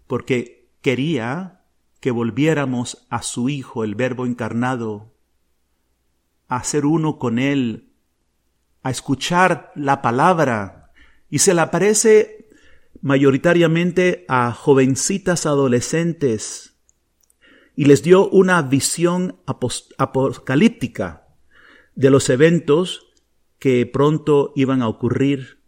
porque 0.06 0.68
quería 0.80 1.62
que 2.00 2.10
volviéramos 2.10 3.06
a 3.08 3.22
su 3.22 3.48
Hijo, 3.48 3.84
el 3.84 3.94
Verbo 3.94 4.26
encarnado, 4.26 5.14
a 6.48 6.62
ser 6.62 6.84
uno 6.84 7.18
con 7.18 7.38
Él, 7.38 7.92
a 8.82 8.90
escuchar 8.90 9.72
la 9.74 10.02
palabra, 10.02 10.92
y 11.30 11.38
se 11.38 11.54
le 11.54 11.62
aparece 11.62 12.43
mayoritariamente 13.04 14.24
a 14.28 14.50
jovencitas 14.52 15.44
adolescentes 15.44 16.78
y 17.76 17.84
les 17.84 18.02
dio 18.02 18.30
una 18.30 18.62
visión 18.62 19.42
apocalíptica 19.44 21.28
de 21.94 22.08
los 22.08 22.30
eventos 22.30 23.12
que 23.58 23.84
pronto 23.84 24.54
iban 24.56 24.80
a 24.80 24.88
ocurrir. 24.88 25.60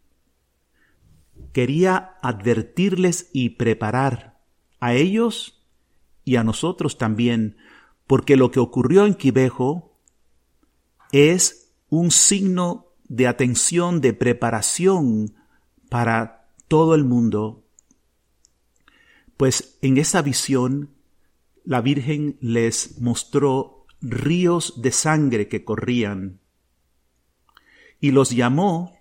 Quería 1.52 2.14
advertirles 2.22 3.28
y 3.34 3.50
preparar 3.50 4.40
a 4.80 4.94
ellos 4.94 5.62
y 6.24 6.36
a 6.36 6.42
nosotros 6.42 6.96
también, 6.96 7.58
porque 8.06 8.36
lo 8.36 8.50
que 8.50 8.60
ocurrió 8.60 9.04
en 9.04 9.12
Quibejo 9.12 10.00
es 11.12 11.70
un 11.90 12.10
signo 12.10 12.94
de 13.08 13.26
atención, 13.26 14.00
de 14.00 14.14
preparación 14.14 15.34
para 15.90 16.45
todo 16.68 16.94
el 16.94 17.04
mundo. 17.04 17.64
Pues 19.36 19.78
en 19.82 19.98
esa 19.98 20.22
visión 20.22 20.94
la 21.64 21.80
Virgen 21.80 22.38
les 22.40 23.00
mostró 23.00 23.86
ríos 24.00 24.80
de 24.80 24.92
sangre 24.92 25.48
que 25.48 25.64
corrían 25.64 26.40
y 28.00 28.12
los 28.12 28.30
llamó 28.30 28.98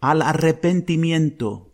al 0.00 0.22
arrepentimiento. 0.22 1.72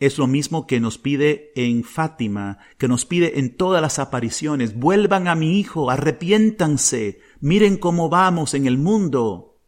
Es 0.00 0.18
lo 0.18 0.26
mismo 0.26 0.66
que 0.66 0.78
nos 0.78 0.98
pide 0.98 1.52
en 1.56 1.82
Fátima, 1.82 2.58
que 2.76 2.86
nos 2.86 3.04
pide 3.04 3.38
en 3.38 3.56
todas 3.56 3.82
las 3.82 3.98
apariciones. 3.98 4.78
Vuelvan 4.78 5.26
a 5.26 5.34
mi 5.34 5.58
hijo, 5.58 5.90
arrepiéntanse, 5.90 7.20
miren 7.40 7.78
cómo 7.78 8.08
vamos 8.08 8.54
en 8.54 8.66
el 8.66 8.78
mundo. 8.78 9.60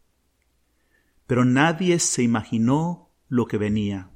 Pero 1.27 1.43
nadie 1.43 1.99
se 1.99 2.23
imaginó 2.23 3.09
lo 3.27 3.45
que 3.47 3.57
venía. 3.57 4.10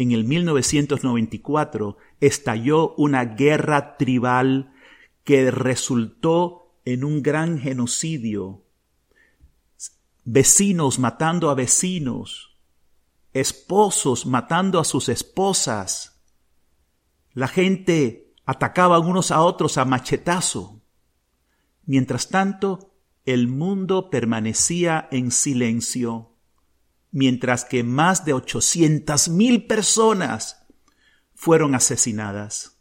En 0.00 0.12
el 0.12 0.24
1994 0.24 1.98
estalló 2.20 2.94
una 2.94 3.22
guerra 3.26 3.98
tribal 3.98 4.72
que 5.24 5.50
resultó 5.50 6.72
en 6.86 7.04
un 7.04 7.22
gran 7.22 7.58
genocidio 7.58 8.64
vecinos 10.24 10.98
matando 10.98 11.50
a 11.50 11.54
vecinos, 11.54 12.56
esposos 13.34 14.24
matando 14.24 14.80
a 14.80 14.84
sus 14.84 15.10
esposas. 15.10 16.22
La 17.34 17.46
gente 17.46 18.32
atacaba 18.46 19.00
unos 19.00 19.30
a 19.30 19.42
otros 19.42 19.76
a 19.76 19.84
machetazo. 19.84 20.80
Mientras 21.84 22.30
tanto, 22.30 22.94
el 23.26 23.48
mundo 23.48 24.08
permanecía 24.08 25.08
en 25.10 25.30
silencio, 25.30 26.29
mientras 27.12 27.64
que 27.64 27.82
más 27.82 28.24
de 28.24 28.32
ochocientas 28.32 29.28
mil 29.28 29.66
personas 29.66 30.66
fueron 31.34 31.74
asesinadas. 31.74 32.78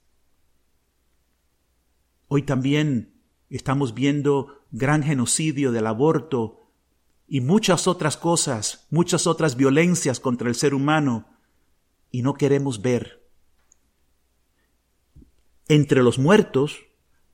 Hoy 2.27 2.43
también 2.43 3.21
estamos 3.49 3.93
viendo 3.93 4.63
gran 4.71 5.01
genocidio 5.01 5.71
del 5.71 5.87
aborto 5.87 6.71
y 7.27 7.41
muchas 7.41 7.87
otras 7.87 8.17
cosas, 8.17 8.87
muchas 8.89 9.27
otras 9.27 9.55
violencias 9.55 10.19
contra 10.19 10.49
el 10.49 10.55
ser 10.55 10.73
humano, 10.73 11.27
y 12.11 12.21
no 12.21 12.33
queremos 12.33 12.81
ver. 12.81 13.27
Entre 15.67 16.01
los 16.01 16.17
muertos 16.17 16.79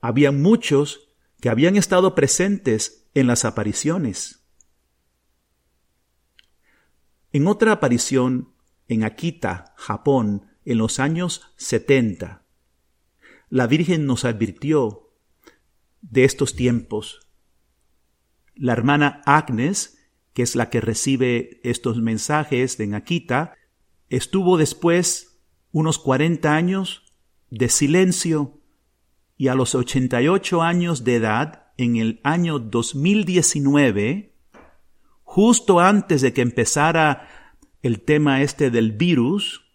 había 0.02 0.32
muchos 0.32 1.10
que 1.40 1.50
habían 1.50 1.78
estado 1.78 2.16
presentes 2.16 3.08
en 3.14 3.28
las 3.28 3.46
apariciones. 3.46 4.45
En 7.36 7.48
otra 7.48 7.74
aparición 7.74 8.54
en 8.88 9.04
Akita, 9.04 9.74
Japón, 9.76 10.46
en 10.64 10.78
los 10.78 11.02
años 11.02 11.42
70, 11.58 12.46
la 13.50 13.68
Virgen 13.68 14.06
nos 14.06 14.24
advirtió 14.24 15.12
de 16.02 16.24
estos 16.24 16.56
tiempos. 16.56 17.28
La 18.56 18.72
hermana 18.72 19.22
Agnes, 19.26 19.98
que 20.32 20.44
es 20.44 20.56
la 20.56 20.70
que 20.70 20.80
recibe 20.80 21.60
estos 21.66 21.98
mensajes 21.98 22.78
de 22.78 22.96
Akita, 22.96 23.58
estuvo 24.08 24.56
después 24.56 25.42
unos 25.74 26.00
40 26.00 26.56
años 26.56 27.04
de 27.50 27.68
silencio 27.68 28.62
y 29.36 29.50
a 29.50 29.56
los 29.56 29.76
88 29.76 30.62
años 30.62 31.04
de 31.04 31.16
edad, 31.16 31.74
en 31.76 31.98
el 31.98 32.22
año 32.24 32.60
2019, 32.60 34.35
justo 35.36 35.82
antes 35.82 36.22
de 36.22 36.32
que 36.32 36.42
empezara 36.42 37.28
el 37.82 38.00
tema 38.00 38.42
este 38.42 38.72
del 38.72 38.94
virus, 38.94 39.66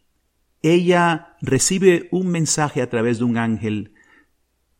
ella 0.62 1.36
recibe 1.42 2.08
un 2.12 2.28
mensaje 2.28 2.80
a 2.80 2.88
través 2.88 3.18
de 3.18 3.24
un 3.24 3.36
ángel 3.36 3.92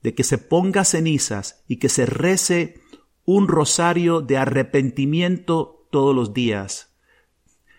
de 0.03 0.15
que 0.15 0.25
se 0.25 0.39
ponga 0.39 0.87
cenizas 0.87 1.63
y 1.69 1.77
que 1.77 1.91
se 1.91 2.07
rece 2.07 2.81
un 3.27 3.47
rosario 3.47 4.23
de 4.23 4.39
arrepentimiento 4.39 5.87
todos 5.91 6.17
los 6.17 6.33
días. 6.33 6.97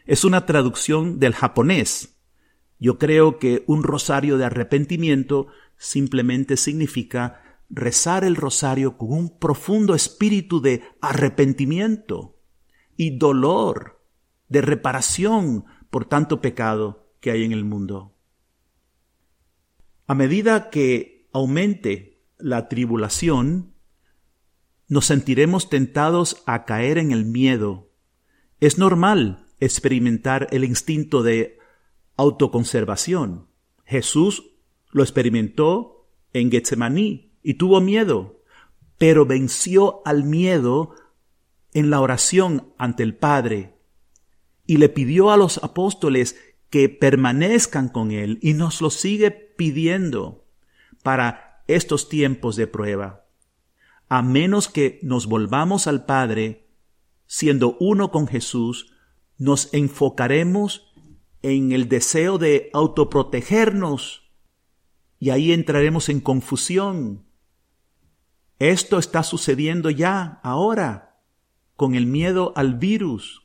Es 0.05 0.23
una 0.23 0.45
traducción 0.45 1.17
del 1.17 1.33
japonés. 1.33 2.19
Yo 2.77 2.99
creo 2.99 3.39
que 3.39 3.63
un 3.65 3.81
rosario 3.81 4.37
de 4.37 4.45
arrepentimiento 4.45 5.47
simplemente 5.75 6.55
significa 6.55 7.57
rezar 7.67 8.25
el 8.25 8.35
rosario 8.35 8.95
con 8.95 9.11
un 9.11 9.39
profundo 9.39 9.95
espíritu 9.95 10.61
de 10.61 10.83
arrepentimiento 11.01 12.37
y 13.01 13.17
dolor, 13.17 13.99
de 14.47 14.61
reparación 14.61 15.65
por 15.89 16.05
tanto 16.05 16.39
pecado 16.39 17.11
que 17.19 17.31
hay 17.31 17.43
en 17.43 17.51
el 17.51 17.65
mundo. 17.65 18.13
A 20.05 20.13
medida 20.13 20.69
que 20.69 21.27
aumente 21.33 22.21
la 22.37 22.69
tribulación, 22.69 23.73
nos 24.87 25.07
sentiremos 25.07 25.67
tentados 25.67 26.43
a 26.45 26.65
caer 26.65 26.99
en 26.99 27.11
el 27.11 27.25
miedo. 27.25 27.89
Es 28.59 28.77
normal 28.77 29.47
experimentar 29.59 30.47
el 30.51 30.63
instinto 30.63 31.23
de 31.23 31.57
autoconservación. 32.17 33.47
Jesús 33.83 34.51
lo 34.91 35.01
experimentó 35.01 36.07
en 36.33 36.51
Getsemaní 36.51 37.33
y 37.41 37.55
tuvo 37.55 37.81
miedo, 37.81 38.43
pero 38.99 39.25
venció 39.25 40.03
al 40.05 40.23
miedo 40.23 40.93
en 41.73 41.89
la 41.89 41.99
oración 42.01 42.73
ante 42.77 43.03
el 43.03 43.15
Padre 43.15 43.75
y 44.65 44.77
le 44.77 44.89
pidió 44.89 45.31
a 45.31 45.37
los 45.37 45.63
apóstoles 45.63 46.35
que 46.69 46.89
permanezcan 46.89 47.89
con 47.89 48.11
él 48.11 48.39
y 48.41 48.53
nos 48.53 48.81
lo 48.81 48.89
sigue 48.89 49.31
pidiendo 49.31 50.47
para 51.03 51.63
estos 51.67 52.09
tiempos 52.09 52.55
de 52.55 52.67
prueba 52.67 53.21
a 54.11 54.21
menos 54.21 54.67
que 54.67 54.99
nos 55.03 55.25
volvamos 55.25 55.87
al 55.87 56.03
Padre, 56.03 56.67
siendo 57.27 57.77
uno 57.79 58.11
con 58.11 58.27
Jesús, 58.27 58.93
nos 59.37 59.73
enfocaremos 59.73 60.93
en 61.41 61.71
el 61.71 61.87
deseo 61.87 62.37
de 62.37 62.69
autoprotegernos 62.73 64.29
y 65.17 65.29
ahí 65.29 65.53
entraremos 65.53 66.09
en 66.09 66.19
confusión. 66.19 67.23
Esto 68.59 68.99
está 68.99 69.23
sucediendo 69.23 69.89
ya, 69.89 70.41
ahora, 70.43 71.10
con 71.81 71.95
el 71.95 72.05
miedo 72.05 72.53
al 72.55 72.75
virus. 72.75 73.41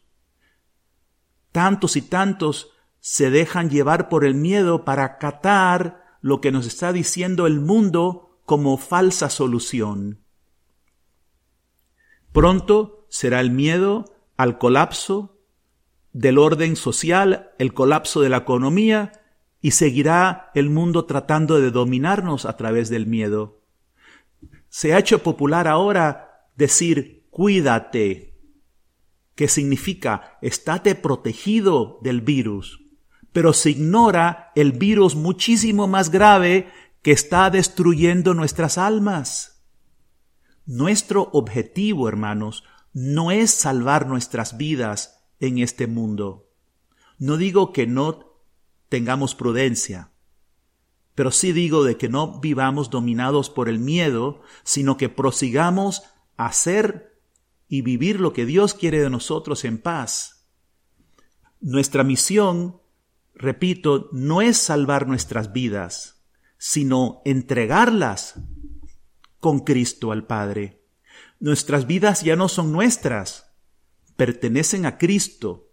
Tantos 1.52 1.96
y 1.96 2.02
tantos 2.02 2.70
se 3.00 3.30
dejan 3.30 3.70
llevar 3.70 4.10
por 4.10 4.26
el 4.26 4.34
miedo 4.34 4.84
para 4.84 5.04
acatar 5.04 6.04
lo 6.20 6.42
que 6.42 6.52
nos 6.52 6.66
está 6.66 6.92
diciendo 6.92 7.46
el 7.46 7.60
mundo 7.60 8.38
como 8.44 8.76
falsa 8.76 9.30
solución. 9.30 10.22
Pronto 12.32 13.06
será 13.08 13.40
el 13.40 13.52
miedo 13.52 14.04
al 14.36 14.58
colapso 14.58 15.38
del 16.12 16.36
orden 16.36 16.76
social, 16.76 17.52
el 17.58 17.72
colapso 17.72 18.20
de 18.20 18.28
la 18.28 18.36
economía, 18.36 19.12
y 19.62 19.70
seguirá 19.70 20.50
el 20.54 20.68
mundo 20.68 21.06
tratando 21.06 21.58
de 21.58 21.70
dominarnos 21.70 22.44
a 22.44 22.58
través 22.58 22.90
del 22.90 23.06
miedo. 23.06 23.62
Se 24.68 24.92
ha 24.92 24.98
hecho 24.98 25.22
popular 25.22 25.66
ahora 25.66 26.50
decir 26.54 27.15
cuídate, 27.36 28.34
que 29.34 29.46
significa 29.46 30.38
estate 30.40 30.94
protegido 30.94 31.98
del 32.00 32.22
virus, 32.22 32.80
pero 33.30 33.52
se 33.52 33.72
ignora 33.72 34.52
el 34.54 34.72
virus 34.72 35.16
muchísimo 35.16 35.86
más 35.86 36.08
grave 36.08 36.72
que 37.02 37.12
está 37.12 37.50
destruyendo 37.50 38.32
nuestras 38.32 38.78
almas. 38.78 39.66
Nuestro 40.64 41.28
objetivo, 41.34 42.08
hermanos, 42.08 42.64
no 42.94 43.30
es 43.30 43.50
salvar 43.50 44.06
nuestras 44.06 44.56
vidas 44.56 45.22
en 45.38 45.58
este 45.58 45.86
mundo. 45.86 46.48
No 47.18 47.36
digo 47.36 47.70
que 47.70 47.86
no 47.86 48.40
tengamos 48.88 49.34
prudencia, 49.34 50.10
pero 51.14 51.30
sí 51.30 51.52
digo 51.52 51.84
de 51.84 51.98
que 51.98 52.08
no 52.08 52.40
vivamos 52.40 52.88
dominados 52.88 53.50
por 53.50 53.68
el 53.68 53.78
miedo, 53.78 54.40
sino 54.64 54.96
que 54.96 55.10
prosigamos 55.10 56.04
a 56.38 56.46
hacer 56.46 57.15
y 57.68 57.82
vivir 57.82 58.20
lo 58.20 58.32
que 58.32 58.46
Dios 58.46 58.74
quiere 58.74 59.00
de 59.00 59.10
nosotros 59.10 59.64
en 59.64 59.78
paz. 59.78 60.46
Nuestra 61.60 62.04
misión, 62.04 62.80
repito, 63.34 64.08
no 64.12 64.42
es 64.42 64.56
salvar 64.56 65.06
nuestras 65.06 65.52
vidas, 65.52 66.24
sino 66.58 67.22
entregarlas 67.24 68.40
con 69.40 69.60
Cristo 69.60 70.12
al 70.12 70.26
Padre. 70.26 70.82
Nuestras 71.38 71.86
vidas 71.86 72.22
ya 72.22 72.36
no 72.36 72.48
son 72.48 72.72
nuestras, 72.72 73.52
pertenecen 74.16 74.86
a 74.86 74.98
Cristo. 74.98 75.70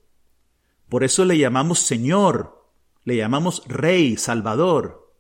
Por 0.90 1.04
eso 1.04 1.26
le 1.26 1.38
llamamos 1.38 1.80
Señor, 1.80 2.70
le 3.04 3.16
llamamos 3.18 3.64
Rey, 3.68 4.18
Salvador. 4.18 5.14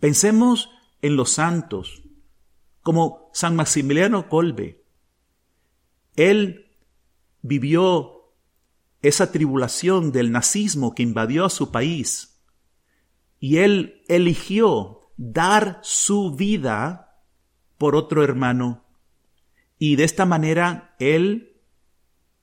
Pensemos 0.00 0.70
en 1.02 1.16
los 1.16 1.30
santos, 1.30 2.02
como 2.82 3.30
San 3.32 3.56
Maximiliano 3.56 4.28
Colbe. 4.28 4.83
Él 6.16 6.70
vivió 7.42 8.32
esa 9.02 9.30
tribulación 9.32 10.12
del 10.12 10.32
nazismo 10.32 10.94
que 10.94 11.02
invadió 11.02 11.44
a 11.44 11.50
su 11.50 11.70
país 11.70 12.42
y 13.38 13.58
él 13.58 14.02
eligió 14.08 15.00
dar 15.16 15.78
su 15.82 16.34
vida 16.34 17.20
por 17.76 17.96
otro 17.96 18.24
hermano 18.24 18.84
y 19.78 19.96
de 19.96 20.04
esta 20.04 20.24
manera 20.24 20.94
él 20.98 21.60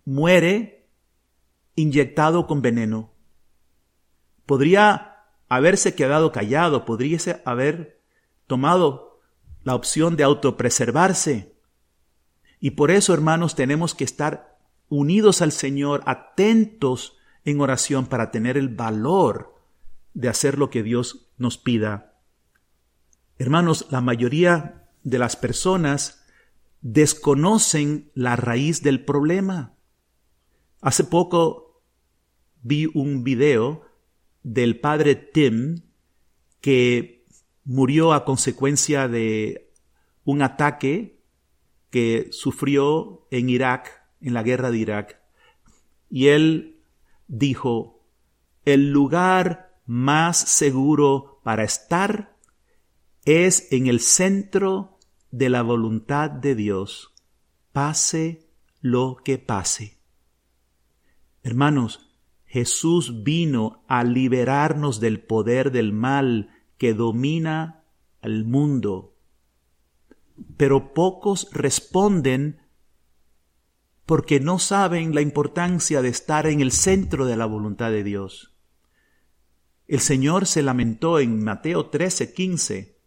muere 0.06 0.88
inyectado 1.76 2.46
con 2.46 2.62
veneno. 2.62 3.12
Podría 4.46 5.26
haberse 5.50 5.96
quedado 5.96 6.32
callado, 6.32 6.86
podría 6.86 7.20
haber 7.46 8.02
tomado 8.48 9.20
la 9.64 9.76
opción 9.76 10.16
de 10.16 10.24
autopreservarse. 10.24 11.51
Y 12.62 12.72
por 12.72 12.92
eso, 12.92 13.14
hermanos, 13.14 13.56
tenemos 13.56 13.96
que 13.96 14.04
estar 14.04 14.60
unidos 14.88 15.42
al 15.42 15.52
Señor, 15.52 16.04
atentos 16.06 17.18
en 17.44 17.60
oración 17.60 18.06
para 18.06 18.30
tener 18.30 18.56
el 18.56 18.70
valor 18.70 19.56
de 20.14 20.30
hacer 20.30 20.60
lo 20.60 20.70
que 20.70 20.84
Dios 20.84 21.32
nos 21.38 21.58
pida. 21.58 22.20
Hermanos, 23.40 23.88
la 23.90 24.00
mayoría 24.00 24.88
de 25.04 25.18
las 25.18 25.36
personas 25.36 26.24
desconocen 26.82 28.12
la 28.14 28.36
raíz 28.36 28.84
del 28.84 29.04
problema. 29.04 29.74
Hace 30.82 31.04
poco 31.04 31.82
vi 32.62 32.88
un 32.94 33.24
video 33.24 33.86
del 34.44 34.80
padre 34.80 35.16
Tim 35.16 35.82
que 36.60 37.26
murió 37.64 38.14
a 38.14 38.24
consecuencia 38.24 39.08
de 39.08 39.74
un 40.26 40.44
ataque 40.44 41.21
que 41.92 42.30
sufrió 42.32 43.28
en 43.30 43.50
Irak, 43.50 44.04
en 44.22 44.34
la 44.34 44.42
guerra 44.42 44.72
de 44.72 44.78
Irak. 44.80 45.22
Y 46.10 46.28
él 46.28 46.82
dijo, 47.28 48.04
el 48.66 48.92
lugar 48.92 49.78
más 49.86 50.38
seguro 50.38 51.40
para 51.44 51.64
estar 51.64 52.38
es 53.26 53.72
en 53.72 53.88
el 53.88 54.00
centro 54.00 54.98
de 55.32 55.50
la 55.50 55.62
voluntad 55.62 56.30
de 56.32 56.56
Dios, 56.56 57.14
pase 57.72 58.50
lo 58.82 59.18
que 59.24 59.38
pase. 59.38 60.00
Hermanos, 61.44 62.12
Jesús 62.46 63.24
vino 63.24 63.84
a 63.88 64.04
liberarnos 64.04 65.00
del 65.00 65.22
poder 65.22 65.72
del 65.72 65.94
mal 65.94 66.50
que 66.78 66.94
domina 66.94 67.86
al 68.22 68.44
mundo. 68.44 69.11
Pero 70.58 70.94
pocos 70.94 71.50
responden 71.52 72.62
porque 74.06 74.40
no 74.40 74.60
saben 74.60 75.16
la 75.16 75.22
importancia 75.22 76.02
de 76.02 76.10
estar 76.10 76.48
en 76.48 76.62
el 76.62 76.72
centro 76.72 77.26
de 77.26 77.38
la 77.38 77.46
voluntad 77.46 77.92
de 77.92 78.04
Dios. 78.04 78.54
El 79.88 80.00
Señor 80.00 80.48
se 80.48 80.64
lamentó 80.64 81.20
en 81.20 81.44
Mateo 81.44 81.90
13, 81.90 82.34
15. 82.34 82.98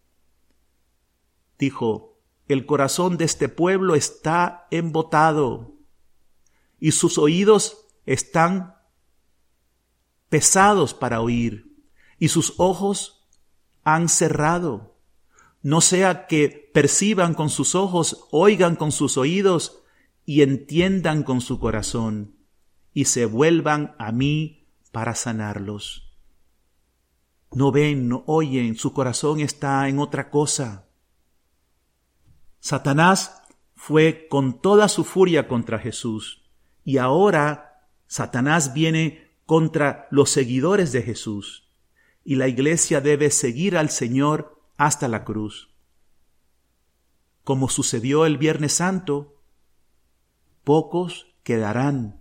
Dijo, 1.58 2.18
el 2.46 2.66
corazón 2.66 3.16
de 3.16 3.24
este 3.24 3.48
pueblo 3.48 3.94
está 3.94 4.66
embotado 4.70 5.78
y 6.78 6.92
sus 6.92 7.16
oídos 7.16 7.86
están 8.04 8.74
pesados 10.28 10.92
para 10.92 11.20
oír 11.20 11.74
y 12.18 12.28
sus 12.28 12.54
ojos 12.58 13.26
han 13.82 14.08
cerrado. 14.08 14.93
No 15.64 15.80
sea 15.80 16.26
que 16.26 16.70
perciban 16.74 17.32
con 17.32 17.48
sus 17.48 17.74
ojos, 17.74 18.28
oigan 18.30 18.76
con 18.76 18.92
sus 18.92 19.16
oídos 19.16 19.82
y 20.26 20.42
entiendan 20.42 21.22
con 21.22 21.40
su 21.40 21.58
corazón 21.58 22.36
y 22.92 23.06
se 23.06 23.24
vuelvan 23.24 23.96
a 23.98 24.12
mí 24.12 24.68
para 24.92 25.14
sanarlos. 25.14 26.14
No 27.50 27.72
ven, 27.72 28.10
no 28.10 28.24
oyen, 28.26 28.76
su 28.76 28.92
corazón 28.92 29.40
está 29.40 29.88
en 29.88 30.00
otra 30.00 30.28
cosa. 30.28 30.86
Satanás 32.60 33.40
fue 33.74 34.28
con 34.28 34.60
toda 34.60 34.86
su 34.90 35.02
furia 35.02 35.48
contra 35.48 35.78
Jesús 35.78 36.44
y 36.84 36.98
ahora 36.98 37.88
Satanás 38.06 38.74
viene 38.74 39.30
contra 39.46 40.08
los 40.10 40.28
seguidores 40.28 40.92
de 40.92 41.00
Jesús 41.00 41.70
y 42.22 42.34
la 42.34 42.48
iglesia 42.48 43.00
debe 43.00 43.30
seguir 43.30 43.78
al 43.78 43.88
Señor 43.88 44.53
hasta 44.76 45.08
la 45.08 45.24
cruz. 45.24 45.70
Como 47.44 47.68
sucedió 47.68 48.26
el 48.26 48.38
Viernes 48.38 48.74
Santo, 48.74 49.42
pocos 50.64 51.34
quedarán. 51.42 52.18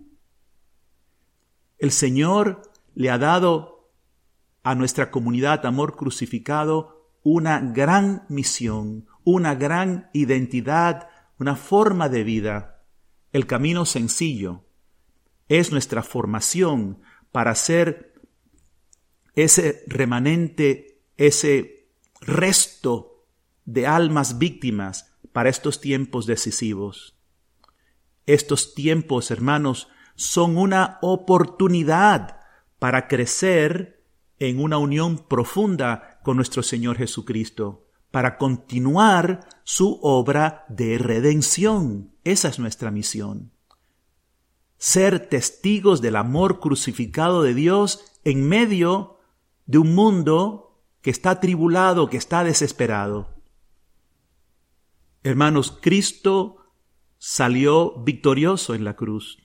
El 1.78 1.90
Señor 1.90 2.62
le 2.94 3.10
ha 3.10 3.18
dado 3.18 3.90
a 4.62 4.74
nuestra 4.74 5.10
comunidad 5.10 5.66
Amor 5.66 5.96
Crucificado 5.96 7.10
una 7.22 7.58
gran 7.60 8.26
misión, 8.28 9.06
una 9.24 9.54
gran 9.54 10.10
identidad, 10.12 11.08
una 11.38 11.56
forma 11.56 12.08
de 12.08 12.22
vida. 12.22 12.82
El 13.32 13.46
camino 13.46 13.86
sencillo 13.86 14.64
es 15.48 15.72
nuestra 15.72 16.02
formación 16.02 17.00
para 17.32 17.54
ser 17.54 18.14
ese 19.34 19.82
remanente, 19.86 21.02
ese 21.16 21.73
resto 22.26 23.26
de 23.64 23.86
almas 23.86 24.38
víctimas 24.38 25.14
para 25.32 25.48
estos 25.48 25.80
tiempos 25.80 26.26
decisivos. 26.26 27.16
Estos 28.26 28.74
tiempos, 28.74 29.30
hermanos, 29.30 29.88
son 30.14 30.56
una 30.56 30.98
oportunidad 31.02 32.40
para 32.78 33.08
crecer 33.08 34.04
en 34.38 34.60
una 34.60 34.78
unión 34.78 35.18
profunda 35.26 36.20
con 36.22 36.36
nuestro 36.36 36.62
Señor 36.62 36.96
Jesucristo, 36.96 37.86
para 38.10 38.38
continuar 38.38 39.48
su 39.64 39.98
obra 40.02 40.64
de 40.68 40.98
redención. 40.98 42.12
Esa 42.24 42.48
es 42.48 42.58
nuestra 42.58 42.90
misión. 42.90 43.52
Ser 44.78 45.28
testigos 45.28 46.00
del 46.00 46.16
amor 46.16 46.60
crucificado 46.60 47.42
de 47.42 47.54
Dios 47.54 48.04
en 48.24 48.46
medio 48.46 49.18
de 49.66 49.78
un 49.78 49.94
mundo 49.94 50.63
que 51.04 51.10
está 51.10 51.32
atribulado, 51.32 52.08
que 52.08 52.16
está 52.16 52.44
desesperado. 52.44 53.28
Hermanos, 55.22 55.78
Cristo 55.82 56.72
salió 57.18 58.02
victorioso 58.02 58.74
en 58.74 58.84
la 58.84 58.96
cruz 58.96 59.36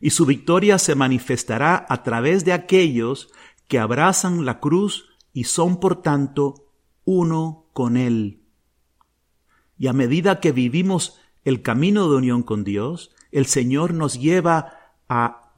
y 0.00 0.10
su 0.10 0.26
victoria 0.26 0.78
se 0.78 0.94
manifestará 0.94 1.84
a 1.88 2.04
través 2.04 2.44
de 2.44 2.52
aquellos 2.52 3.32
que 3.66 3.80
abrazan 3.80 4.44
la 4.44 4.60
cruz 4.60 5.06
y 5.32 5.42
son 5.42 5.80
por 5.80 6.02
tanto 6.02 6.72
uno 7.04 7.66
con 7.72 7.96
Él. 7.96 8.44
Y 9.76 9.88
a 9.88 9.92
medida 9.92 10.38
que 10.38 10.52
vivimos 10.52 11.18
el 11.44 11.62
camino 11.62 12.08
de 12.08 12.16
unión 12.18 12.44
con 12.44 12.62
Dios, 12.62 13.10
el 13.32 13.46
Señor 13.46 13.92
nos 13.92 14.20
lleva 14.20 14.94
a 15.08 15.52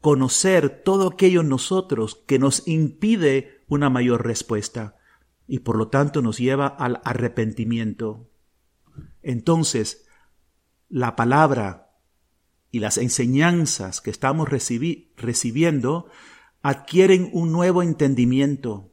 conocer 0.00 0.82
todo 0.82 1.06
aquello 1.06 1.42
en 1.42 1.50
nosotros 1.50 2.16
que 2.26 2.40
nos 2.40 2.66
impide 2.66 3.57
una 3.68 3.90
mayor 3.90 4.26
respuesta 4.26 4.96
y 5.46 5.60
por 5.60 5.76
lo 5.76 5.88
tanto 5.88 6.22
nos 6.22 6.38
lleva 6.38 6.66
al 6.66 7.00
arrepentimiento. 7.04 8.30
Entonces, 9.22 10.06
la 10.88 11.16
palabra 11.16 11.90
y 12.70 12.80
las 12.80 12.98
enseñanzas 12.98 14.00
que 14.00 14.10
estamos 14.10 14.48
recibiendo 14.48 16.06
adquieren 16.62 17.30
un 17.32 17.52
nuevo 17.52 17.82
entendimiento 17.82 18.92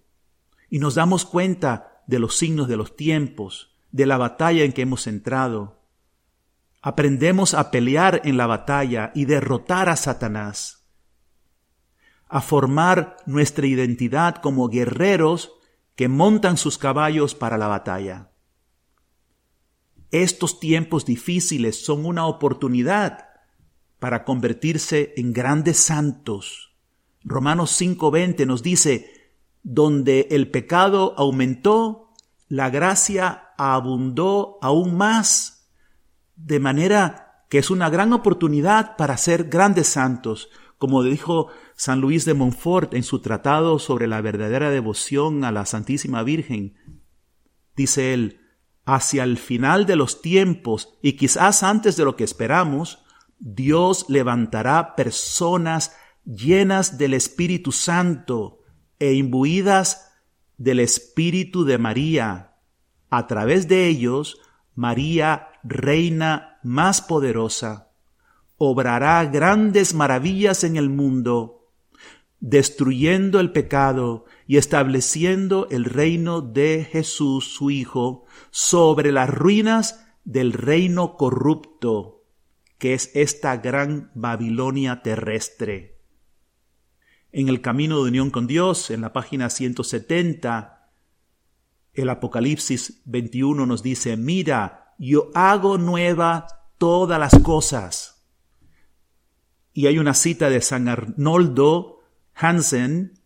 y 0.70 0.80
nos 0.80 0.96
damos 0.96 1.26
cuenta 1.26 2.04
de 2.08 2.20
los 2.20 2.38
signos 2.38 2.68
de 2.68 2.78
los 2.78 2.96
tiempos, 2.96 3.76
de 3.92 4.06
la 4.06 4.18
batalla 4.18 4.64
en 4.64 4.74
que 4.74 4.84
hemos 4.84 5.08
entrado. 5.08 5.82
Aprendemos 6.82 7.54
a 7.54 7.72
pelear 7.72 8.22
en 8.26 8.38
la 8.38 8.48
batalla 8.48 9.12
y 9.16 9.26
derrotar 9.26 9.90
a 9.90 9.96
Satanás, 9.96 10.85
a 12.28 12.42
formar 12.42 13.18
nuestra 13.26 13.68
identidad 13.68 14.38
como 14.38 14.68
guerreros 14.70 15.52
que 15.96 16.08
montan 16.08 16.58
sus 16.58 16.78
caballos 16.78 17.36
para 17.36 17.58
la 17.58 17.68
batalla. 17.68 18.32
Estos 20.12 20.60
tiempos 20.60 21.06
difíciles 21.06 21.84
son 21.84 22.06
una 22.06 22.26
oportunidad 22.26 23.30
para 24.00 24.24
convertirse 24.24 25.14
en 25.18 25.34
grandes 25.34 25.78
santos. 25.78 26.76
Romanos 27.24 27.72
5:20 27.72 28.46
nos 28.46 28.62
dice, 28.62 29.12
donde 29.64 30.28
el 30.30 30.52
pecado 30.52 31.16
aumentó, 31.18 32.14
la 32.48 32.70
gracia 32.70 33.50
abundó 33.58 34.60
aún 34.62 34.96
más, 34.96 35.68
de 36.36 36.60
manera 36.60 37.46
que 37.50 37.58
es 37.58 37.72
una 37.72 37.90
gran 37.90 38.14
oportunidad 38.14 38.96
para 38.98 39.18
ser 39.18 39.46
grandes 39.46 39.88
santos, 39.88 40.50
como 40.86 41.02
dijo 41.02 41.48
San 41.76 42.00
Luis 42.00 42.26
de 42.26 42.36
Montfort 42.36 42.93
en 42.93 43.02
su 43.02 43.19
tratado 43.19 43.80
sobre 43.80 44.06
la 44.06 44.21
verdadera 44.21 44.69
devoción 44.69 45.43
a 45.43 45.52
la 45.52 45.65
Santísima 45.65 46.21
Virgen. 46.21 46.76
Dice 47.76 48.13
él, 48.13 48.39
hacia 48.86 49.24
el 49.24 49.39
final 49.39 49.88
de 49.88 49.95
los 49.95 50.21
tiempos 50.21 50.95
y 51.02 51.13
quizás 51.13 51.63
antes 51.63 51.98
de 51.98 52.06
lo 52.06 52.15
que 52.15 52.24
esperamos, 52.24 53.04
Dios 53.39 54.06
levantará 54.10 54.95
personas 54.95 55.95
llenas 56.24 57.00
del 57.00 57.15
Espíritu 57.15 57.71
Santo 57.71 58.60
e 59.00 59.13
imbuidas 59.13 60.12
del 60.58 60.80
Espíritu 60.80 61.65
de 61.65 61.80
María. 61.80 62.58
A 63.10 63.26
través 63.26 63.67
de 63.67 63.88
ellos, 63.88 64.39
María, 64.76 65.48
reina 65.63 66.60
más 66.62 67.02
poderosa, 67.02 67.89
obrará 68.58 69.26
grandes 69.26 69.94
maravillas 69.94 70.63
en 70.63 70.78
el 70.78 70.89
mundo, 70.89 71.72
destruyendo 72.39 73.39
el 73.39 73.52
pecado 73.52 74.26
y 74.48 74.58
estableciendo 74.58 75.68
el 75.72 75.86
reino 75.86 76.41
de 76.41 76.88
Jesús, 76.89 77.54
su 77.54 77.72
Hijo, 77.72 78.26
sobre 78.52 79.12
las 79.12 79.30
ruinas 79.30 80.06
del 80.24 80.54
reino 80.54 81.18
corrupto, 81.18 82.24
que 82.78 82.94
es 82.94 83.12
esta 83.15 83.58
gran 83.58 84.12
Babilonia 84.15 85.02
terrestre. 85.02 86.02
En 87.32 87.50
el 87.50 87.62
camino 87.62 88.02
de 88.02 88.10
unión 88.10 88.30
con 88.30 88.48
Dios, 88.48 88.91
en 88.91 89.02
la 89.02 89.12
página 89.12 89.50
170, 89.50 90.91
el 91.94 92.10
Apocalipsis 92.10 93.02
21 93.06 93.65
nos 93.65 93.84
dice, 93.84 94.18
mira, 94.18 94.94
yo 94.98 95.32
hago 95.34 95.78
nueva 95.78 96.48
todas 96.78 97.20
las 97.20 97.38
cosas. 97.41 98.14
Y 99.78 99.88
hay 99.88 100.00
una 100.00 100.14
cita 100.14 100.50
de 100.50 100.62
San 100.62 100.88
Arnoldo 100.88 102.00
Hansen 102.34 103.20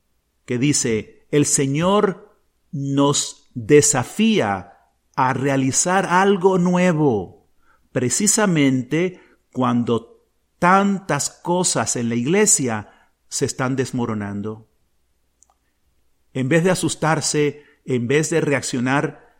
que 0.46 0.58
dice, 0.58 1.28
el 1.30 1.46
Señor 1.46 2.40
nos 2.72 3.52
desafía 3.54 4.74
a 5.16 5.34
realizar 5.34 6.08
algo 6.08 6.58
nuevo, 6.58 7.48
precisamente 7.92 9.22
cuando 9.54 10.26
tantas 10.58 11.30
cosas 11.30 11.96
en 11.96 12.10
la 12.10 12.16
iglesia 12.16 13.12
se 13.28 13.46
están 13.46 13.76
desmoronando. 13.76 14.72
En 16.34 16.50
vez 16.50 16.64
de 16.64 16.72
asustarse, 16.72 17.64
en 17.86 18.08
vez 18.08 18.32
de 18.32 18.42
reaccionar 18.42 19.38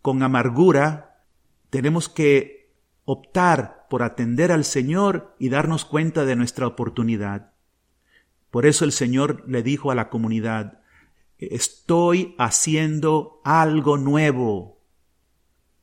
con 0.00 0.22
amargura, 0.22 1.26
tenemos 1.68 2.08
que 2.08 2.72
optar 3.04 3.83
por 3.88 4.02
atender 4.02 4.52
al 4.52 4.64
Señor 4.64 5.34
y 5.38 5.48
darnos 5.48 5.84
cuenta 5.84 6.24
de 6.24 6.36
nuestra 6.36 6.66
oportunidad. 6.66 7.52
Por 8.50 8.66
eso 8.66 8.84
el 8.84 8.92
Señor 8.92 9.42
le 9.48 9.62
dijo 9.62 9.90
a 9.90 9.94
la 9.94 10.08
comunidad, 10.08 10.80
estoy 11.38 12.34
haciendo 12.38 13.40
algo 13.44 13.96
nuevo. 13.96 14.80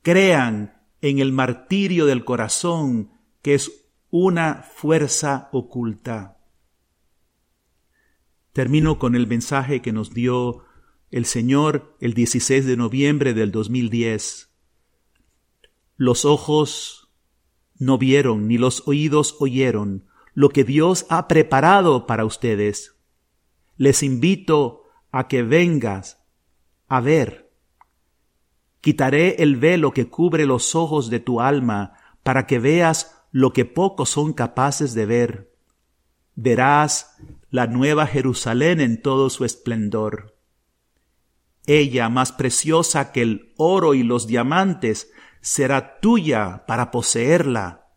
Crean 0.02 0.80
en 1.00 1.18
el 1.18 1.32
martirio 1.32 2.06
del 2.06 2.24
corazón, 2.24 3.10
que 3.42 3.54
es 3.54 3.88
una 4.10 4.62
fuerza 4.62 5.48
oculta. 5.52 6.38
Termino 8.52 8.98
con 8.98 9.14
el 9.14 9.26
mensaje 9.26 9.82
que 9.82 9.92
nos 9.92 10.12
dio 10.12 10.64
el 11.10 11.26
Señor 11.26 11.96
el 12.00 12.14
16 12.14 12.64
de 12.66 12.76
noviembre 12.76 13.34
del 13.34 13.50
2010. 13.52 14.50
Los 15.96 16.24
ojos 16.24 17.01
no 17.82 17.98
vieron 17.98 18.46
ni 18.46 18.58
los 18.58 18.86
oídos 18.86 19.36
oyeron 19.40 20.06
lo 20.34 20.48
que 20.48 20.64
Dios 20.64 21.04
ha 21.10 21.28
preparado 21.28 22.06
para 22.06 22.24
ustedes. 22.24 22.96
Les 23.76 24.02
invito 24.02 24.84
a 25.10 25.28
que 25.28 25.42
vengas 25.42 26.24
a 26.88 27.00
ver. 27.00 27.52
Quitaré 28.80 29.42
el 29.42 29.56
velo 29.56 29.92
que 29.92 30.08
cubre 30.08 30.46
los 30.46 30.74
ojos 30.74 31.10
de 31.10 31.20
tu 31.20 31.40
alma 31.40 31.94
para 32.22 32.46
que 32.46 32.58
veas 32.58 33.24
lo 33.30 33.52
que 33.52 33.64
pocos 33.64 34.10
son 34.10 34.32
capaces 34.32 34.94
de 34.94 35.06
ver. 35.06 35.52
Verás 36.34 37.16
la 37.50 37.66
nueva 37.66 38.06
Jerusalén 38.06 38.80
en 38.80 39.02
todo 39.02 39.28
su 39.28 39.44
esplendor. 39.44 40.38
Ella, 41.66 42.08
más 42.08 42.32
preciosa 42.32 43.12
que 43.12 43.22
el 43.22 43.52
oro 43.56 43.94
y 43.94 44.02
los 44.02 44.26
diamantes, 44.26 45.12
será 45.42 46.00
tuya 46.00 46.64
para 46.66 46.90
poseerla. 46.90 47.90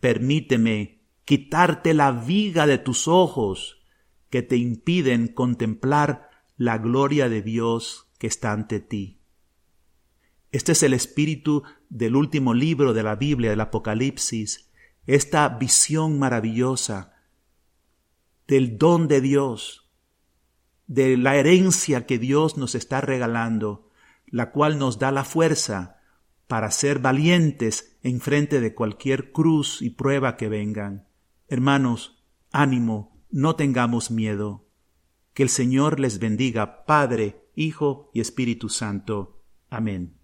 Permíteme 0.00 1.02
quitarte 1.24 1.92
la 1.92 2.12
viga 2.12 2.66
de 2.66 2.78
tus 2.78 3.08
ojos 3.08 3.82
que 4.30 4.42
te 4.42 4.56
impiden 4.56 5.28
contemplar 5.28 6.30
la 6.56 6.78
gloria 6.78 7.28
de 7.28 7.42
Dios 7.42 8.08
que 8.18 8.28
está 8.28 8.52
ante 8.52 8.80
ti. 8.80 9.20
Este 10.52 10.72
es 10.72 10.84
el 10.84 10.94
espíritu 10.94 11.64
del 11.88 12.14
último 12.14 12.54
libro 12.54 12.94
de 12.94 13.02
la 13.02 13.16
Biblia, 13.16 13.50
del 13.50 13.60
Apocalipsis, 13.60 14.70
esta 15.06 15.48
visión 15.48 16.18
maravillosa 16.18 17.14
del 18.46 18.78
don 18.78 19.08
de 19.08 19.20
Dios, 19.20 19.90
de 20.86 21.16
la 21.16 21.34
herencia 21.36 22.06
que 22.06 22.18
Dios 22.18 22.56
nos 22.56 22.76
está 22.76 23.00
regalando, 23.00 23.90
la 24.26 24.52
cual 24.52 24.78
nos 24.78 24.98
da 24.98 25.10
la 25.10 25.24
fuerza 25.24 25.94
para 26.46 26.70
ser 26.70 26.98
valientes 26.98 27.96
en 28.02 28.20
frente 28.20 28.60
de 28.60 28.74
cualquier 28.74 29.32
cruz 29.32 29.80
y 29.82 29.90
prueba 29.90 30.36
que 30.36 30.48
vengan. 30.48 31.08
Hermanos, 31.48 32.24
ánimo, 32.52 33.22
no 33.30 33.56
tengamos 33.56 34.10
miedo. 34.10 34.66
Que 35.32 35.42
el 35.42 35.48
Señor 35.48 36.00
les 36.00 36.18
bendiga, 36.18 36.84
Padre, 36.84 37.48
Hijo 37.54 38.10
y 38.12 38.20
Espíritu 38.20 38.68
Santo. 38.68 39.42
Amén. 39.70 40.18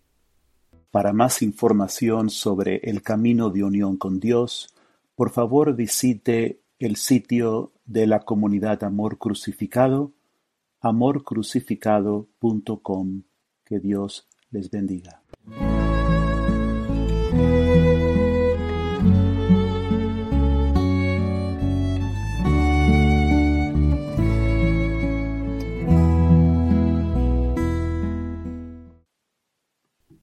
Para 0.90 1.12
más 1.12 1.42
información 1.42 2.30
sobre 2.30 2.76
el 2.84 3.02
camino 3.02 3.50
de 3.50 3.64
unión 3.64 3.96
con 3.96 4.20
Dios, 4.20 4.74
por 5.14 5.30
favor 5.30 5.76
visite 5.76 6.62
el 6.78 6.96
sitio 6.96 7.72
de 7.84 8.06
la 8.06 8.20
comunidad 8.20 8.82
Amor 8.84 9.18
Crucificado, 9.18 10.14
amorcrucificado.com. 10.80 13.22
Que 13.64 13.78
Dios 13.78 14.28
les 14.50 14.70
bendiga. 14.70 15.22
Thank 17.30 17.42
you. 17.42 17.59